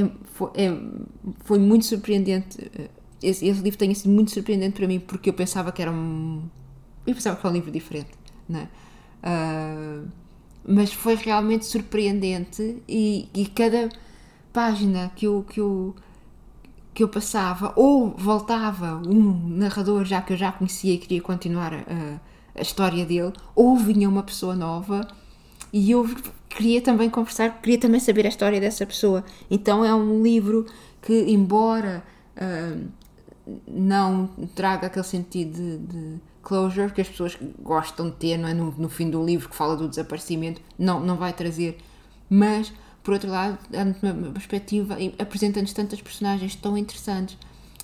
é, 0.00 0.10
foi, 0.32 0.50
é, 0.54 0.78
foi, 1.44 1.58
muito 1.58 1.84
surpreendente. 1.86 2.58
Eh, 2.78 2.88
esse, 3.22 3.46
esse, 3.46 3.60
livro 3.60 3.78
tenha 3.78 3.94
sido 3.94 4.10
muito 4.10 4.30
surpreendente 4.32 4.74
para 4.74 4.86
mim 4.86 4.98
porque 4.98 5.30
eu 5.30 5.34
pensava 5.34 5.70
que 5.70 5.82
era 5.82 5.90
um. 5.90 6.42
Eu 7.06 7.14
pensava 7.14 7.36
que 7.36 7.46
era 7.46 7.52
um 7.52 7.56
livro 7.56 7.70
diferente, 7.70 8.10
não 8.48 8.60
é? 8.60 8.68
Uh, 9.24 10.08
mas 10.66 10.92
foi 10.92 11.14
realmente 11.14 11.66
surpreendente 11.66 12.82
e, 12.88 13.28
e, 13.34 13.46
cada 13.46 13.88
página 14.52 15.10
que 15.14 15.26
eu, 15.26 15.44
que, 15.48 15.60
eu, 15.60 15.94
que 16.94 17.02
eu 17.02 17.08
passava, 17.08 17.72
ou 17.76 18.10
voltava 18.10 19.00
um 19.06 19.48
narrador 19.48 20.04
já 20.04 20.20
que 20.22 20.32
eu 20.32 20.36
já 20.36 20.52
conhecia 20.52 20.94
e 20.94 20.98
queria 20.98 21.20
continuar 21.20 21.74
a, 21.74 22.20
a 22.54 22.62
história 22.62 23.04
dele, 23.04 23.32
ou 23.54 23.76
vinha 23.76 24.08
uma 24.08 24.22
pessoa 24.22 24.54
nova 24.54 25.06
e 25.72 25.90
eu 25.90 26.08
queria 26.54 26.80
também 26.80 27.08
conversar, 27.08 27.60
queria 27.60 27.78
também 27.78 28.00
saber 28.00 28.26
a 28.26 28.28
história 28.28 28.60
dessa 28.60 28.86
pessoa. 28.86 29.24
Então 29.50 29.84
é 29.84 29.94
um 29.94 30.22
livro 30.22 30.66
que, 31.00 31.24
embora 31.28 32.04
uh, 32.36 32.88
não 33.66 34.28
traga 34.54 34.86
aquele 34.86 35.04
sentido 35.04 35.56
de, 35.56 35.78
de, 35.78 36.20
closure 36.42 36.92
que 36.92 37.00
as 37.00 37.08
pessoas 37.08 37.38
gostam 37.60 38.10
de 38.10 38.16
ter, 38.16 38.36
não 38.36 38.48
é? 38.48 38.54
No, 38.54 38.72
no, 38.72 38.88
fim 38.88 39.08
do 39.08 39.24
livro 39.24 39.48
que 39.48 39.54
fala 39.54 39.76
do 39.76 39.88
desaparecimento, 39.88 40.60
não, 40.76 41.00
não 41.00 41.16
vai 41.16 41.32
trazer. 41.32 41.78
Mas, 42.28 42.72
por 43.02 43.14
outro 43.14 43.30
lado, 43.30 43.58
dando 43.70 43.96
uma 44.02 44.32
perspectiva, 44.32 44.96
apresenta-nos 45.20 45.72
tantas 45.72 46.00
personagens 46.00 46.56
tão 46.56 46.76
interessantes, 46.76 47.38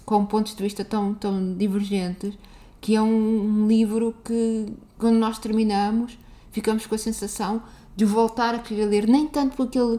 com 0.04 0.26
pontos 0.26 0.56
de 0.56 0.62
vista 0.62 0.84
tão, 0.84 1.14
tão 1.14 1.54
divergentes, 1.54 2.36
que 2.80 2.96
é 2.96 3.02
um, 3.02 3.62
um 3.62 3.68
livro 3.68 4.14
que, 4.24 4.66
quando 4.98 5.18
nós 5.18 5.38
terminamos, 5.38 6.18
ficamos 6.50 6.84
com 6.84 6.96
a 6.96 6.98
sensação 6.98 7.62
de 7.98 8.04
voltar 8.04 8.54
a 8.54 8.60
querer 8.60 8.86
ler, 8.86 9.08
nem 9.08 9.26
tanto 9.26 9.56
por 9.56 9.66
aquele, 9.66 9.98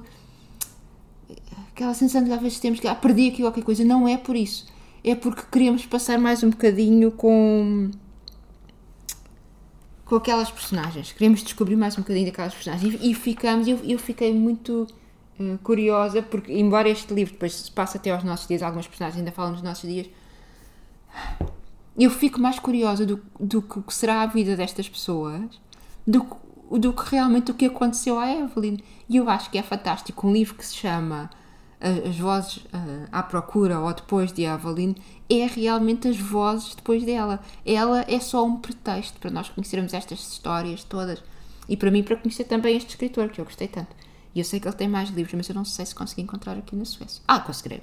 aquela 1.67 1.93
sensação 1.93 2.23
de 2.23 2.31
às 2.31 2.41
vezes 2.41 2.57
temos 2.57 2.79
que 2.79 2.88
ah, 2.88 2.95
perdi 2.95 3.27
aqui 3.27 3.41
qualquer 3.41 3.62
coisa, 3.62 3.83
não 3.83 4.07
é 4.07 4.15
por 4.15 4.38
isso, 4.38 4.67
é 5.03 5.13
porque 5.15 5.41
queremos 5.51 5.85
passar 5.85 6.17
mais 6.17 6.41
um 6.41 6.49
bocadinho 6.49 7.12
com 7.12 7.91
com 10.05 10.15
aquelas 10.15 10.49
personagens, 10.49 11.12
queremos 11.12 11.43
descobrir 11.43 11.75
mais 11.75 11.97
um 11.97 12.01
bocadinho 12.01 12.27
daquelas 12.27 12.53
personagens. 12.53 12.95
E, 13.01 13.12
e 13.12 13.13
ficamos, 13.13 13.67
eu, 13.67 13.77
eu 13.83 13.99
fiquei 13.99 14.33
muito 14.33 14.88
uh, 15.38 15.57
curiosa, 15.62 16.21
porque 16.21 16.53
embora 16.53 16.88
este 16.88 17.13
livro 17.13 17.33
depois 17.33 17.53
se 17.53 17.71
passe 17.71 17.97
até 17.97 18.12
aos 18.12 18.23
nossos 18.23 18.47
dias, 18.47 18.63
algumas 18.63 18.88
personagens 18.88 19.19
ainda 19.19 19.33
falam 19.33 19.51
nos 19.51 19.62
nossos 19.62 19.88
dias, 19.89 20.07
eu 21.97 22.09
fico 22.09 22.39
mais 22.39 22.57
curiosa 22.59 23.05
do, 23.05 23.21
do 23.38 23.62
que 23.62 23.93
será 23.93 24.21
a 24.21 24.25
vida 24.25 24.55
destas 24.55 24.88
pessoas 24.88 25.59
do 26.07 26.23
que 26.23 26.48
do 26.77 26.93
que 26.93 27.10
realmente 27.10 27.51
o 27.51 27.53
que 27.53 27.65
aconteceu 27.65 28.19
à 28.19 28.29
Evelyn. 28.32 28.77
E 29.08 29.17
eu 29.17 29.29
acho 29.29 29.49
que 29.49 29.58
é 29.58 29.63
fantástico. 29.63 30.27
Um 30.27 30.34
livro 30.34 30.55
que 30.55 30.65
se 30.65 30.75
chama 30.75 31.29
As 31.82 32.17
Vozes 32.17 32.58
uh, 32.58 33.08
à 33.12 33.23
Procura 33.23 33.79
ou 33.79 33.93
Depois 33.93 34.32
de 34.32 34.43
Evelyn 34.43 34.93
é 35.29 35.47
realmente 35.47 36.08
as 36.08 36.17
vozes 36.17 36.75
depois 36.75 37.03
dela. 37.03 37.39
Ela 37.65 38.05
é 38.08 38.19
só 38.19 38.45
um 38.45 38.58
pretexto 38.58 39.19
para 39.19 39.32
nós 39.32 39.49
conhecermos 39.49 39.93
estas 39.93 40.19
histórias 40.19 40.84
todas 40.84 41.23
e 41.67 41.77
para 41.77 41.91
mim 41.91 42.03
para 42.03 42.17
conhecer 42.17 42.43
também 42.45 42.75
este 42.75 42.89
escritor 42.89 43.29
que 43.29 43.39
eu 43.39 43.45
gostei 43.45 43.67
tanto. 43.67 43.95
E 44.34 44.39
eu 44.39 44.45
sei 44.45 44.60
que 44.60 44.67
ele 44.67 44.75
tem 44.75 44.88
mais 44.88 45.10
livros, 45.10 45.34
mas 45.34 45.49
eu 45.49 45.55
não 45.55 45.65
sei 45.65 45.86
se 45.86 45.95
consegui 45.95 46.21
encontrar 46.21 46.58
aqui 46.58 46.75
na 46.75 46.86
Suécia. 46.86 47.21
Ah, 47.27 47.39
conseguirei. 47.39 47.82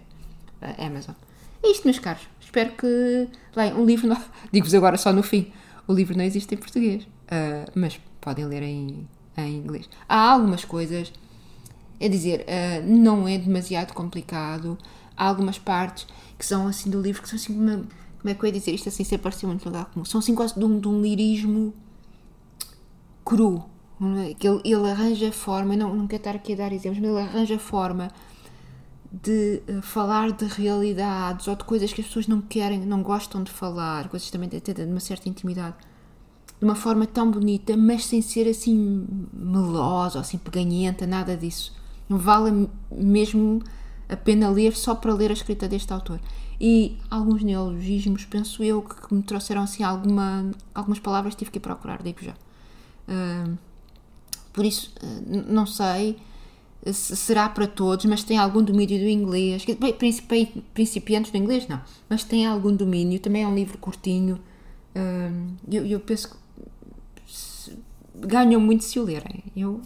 Uh, 0.62 0.86
Amazon. 0.86 1.14
É 1.62 1.70
isto, 1.70 1.84
meus 1.84 1.98
caros. 1.98 2.22
Espero 2.40 2.72
que. 2.72 3.28
Bem, 3.54 3.72
um 3.74 3.84
livro. 3.84 4.06
Não... 4.06 4.22
Digo-vos 4.52 4.74
agora 4.74 4.96
só 4.96 5.12
no 5.12 5.22
fim. 5.22 5.52
O 5.86 5.92
livro 5.92 6.16
não 6.16 6.24
existe 6.24 6.54
em 6.54 6.58
português. 6.58 7.04
Uh, 7.04 7.70
mas 7.74 8.00
podem 8.26 8.44
ler 8.44 8.64
em, 8.64 9.08
em 9.36 9.56
inglês. 9.58 9.88
Há 10.08 10.32
algumas 10.32 10.64
coisas, 10.64 11.12
é 12.00 12.08
dizer, 12.08 12.40
uh, 12.40 12.84
não 12.84 13.28
é 13.28 13.38
demasiado 13.38 13.94
complicado. 13.94 14.76
Há 15.16 15.28
algumas 15.28 15.60
partes 15.60 16.08
que 16.36 16.44
são 16.44 16.66
assim 16.66 16.90
do 16.90 17.00
livro 17.00 17.22
que 17.22 17.28
são 17.28 17.36
assim, 17.36 17.56
uma, 17.56 17.76
como 18.18 18.28
é 18.28 18.34
que 18.34 18.42
eu 18.42 18.46
ia 18.48 18.52
dizer 18.52 18.72
isto 18.72 18.88
assim, 18.88 19.04
sem 19.04 19.16
parecer 19.16 19.46
muito 19.46 19.64
lugar 19.64 19.84
comum? 19.86 20.04
São 20.04 20.18
assim 20.18 20.34
quase 20.34 20.58
de 20.58 20.64
um, 20.64 20.80
de 20.80 20.88
um 20.88 21.00
lirismo 21.00 21.72
cru. 23.24 23.64
Que 24.38 24.48
ele, 24.48 24.60
ele 24.64 24.90
arranja 24.90 25.30
forma, 25.30 25.76
não, 25.76 25.94
não 25.94 26.06
quero 26.08 26.20
estar 26.20 26.34
aqui 26.34 26.52
a 26.52 26.56
dar 26.56 26.72
exemplos, 26.72 27.00
mas 27.00 27.08
ele 27.08 27.20
arranja 27.20 27.58
forma 27.60 28.10
de 29.12 29.62
uh, 29.68 29.80
falar 29.82 30.32
de 30.32 30.46
realidades 30.46 31.46
ou 31.46 31.54
de 31.54 31.62
coisas 31.62 31.92
que 31.92 32.00
as 32.00 32.08
pessoas 32.08 32.26
não 32.26 32.40
querem, 32.40 32.80
não 32.80 33.04
gostam 33.04 33.44
de 33.44 33.52
falar, 33.52 34.08
coisas 34.08 34.28
também 34.32 34.50
até 34.54 34.74
de 34.74 34.82
uma 34.82 34.98
certa 34.98 35.28
intimidade 35.28 35.76
de 36.58 36.64
uma 36.64 36.74
forma 36.74 37.06
tão 37.06 37.30
bonita, 37.30 37.76
mas 37.76 38.06
sem 38.06 38.22
ser 38.22 38.48
assim 38.48 39.06
melosa 39.32 40.20
assim 40.20 40.38
peganhenta, 40.38 41.06
nada 41.06 41.36
disso. 41.36 41.74
Não 42.08 42.18
vale 42.18 42.68
mesmo 42.90 43.62
a 44.08 44.16
pena 44.16 44.48
ler 44.48 44.74
só 44.74 44.94
para 44.94 45.12
ler 45.12 45.30
a 45.30 45.34
escrita 45.34 45.68
deste 45.68 45.92
autor. 45.92 46.20
E 46.58 46.96
alguns 47.10 47.42
neologismos, 47.42 48.24
penso 48.24 48.62
eu, 48.62 48.80
que 48.80 49.12
me 49.12 49.22
trouxeram 49.22 49.62
assim 49.62 49.82
alguma, 49.82 50.50
algumas 50.74 50.98
palavras 50.98 51.34
tive 51.34 51.50
que 51.50 51.60
procurar, 51.60 52.02
digo 52.02 52.20
já. 52.22 52.32
Uh, 52.32 53.58
por 54.52 54.64
isso, 54.64 54.92
uh, 55.02 55.52
não 55.52 55.66
sei 55.66 56.16
será 56.92 57.48
para 57.48 57.66
todos, 57.66 58.04
mas 58.04 58.22
tem 58.22 58.38
algum 58.38 58.62
domínio 58.62 58.98
do 58.98 59.08
inglês. 59.08 59.64
Bem, 59.64 59.94
principiantes 60.72 61.30
do 61.30 61.36
inglês, 61.36 61.66
não, 61.66 61.80
mas 62.08 62.22
tem 62.22 62.46
algum 62.46 62.74
domínio. 62.74 63.18
Também 63.18 63.42
é 63.42 63.48
um 63.48 63.54
livro 63.54 63.78
curtinho. 63.78 64.38
Eu, 65.68 65.84
eu 65.84 66.00
penso 66.00 66.30
que 66.30 66.36
ganham 68.20 68.60
muito 68.60 68.84
se 68.84 68.98
o 68.98 69.04
lerem. 69.04 69.44
Eu 69.56 69.80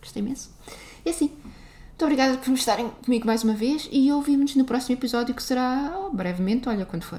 gostei 0.00 0.22
imenso. 0.22 0.50
E 1.04 1.10
assim, 1.10 1.30
muito 1.90 2.02
obrigada 2.02 2.36
por 2.36 2.52
estarem 2.52 2.90
comigo 3.04 3.26
mais 3.26 3.42
uma 3.42 3.54
vez 3.54 3.88
e 3.90 4.12
ouvimos-nos 4.12 4.56
no 4.56 4.64
próximo 4.64 4.96
episódio 4.96 5.34
que 5.34 5.42
será 5.42 6.08
brevemente, 6.12 6.68
olha 6.68 6.84
quando 6.84 7.04
for. 7.04 7.14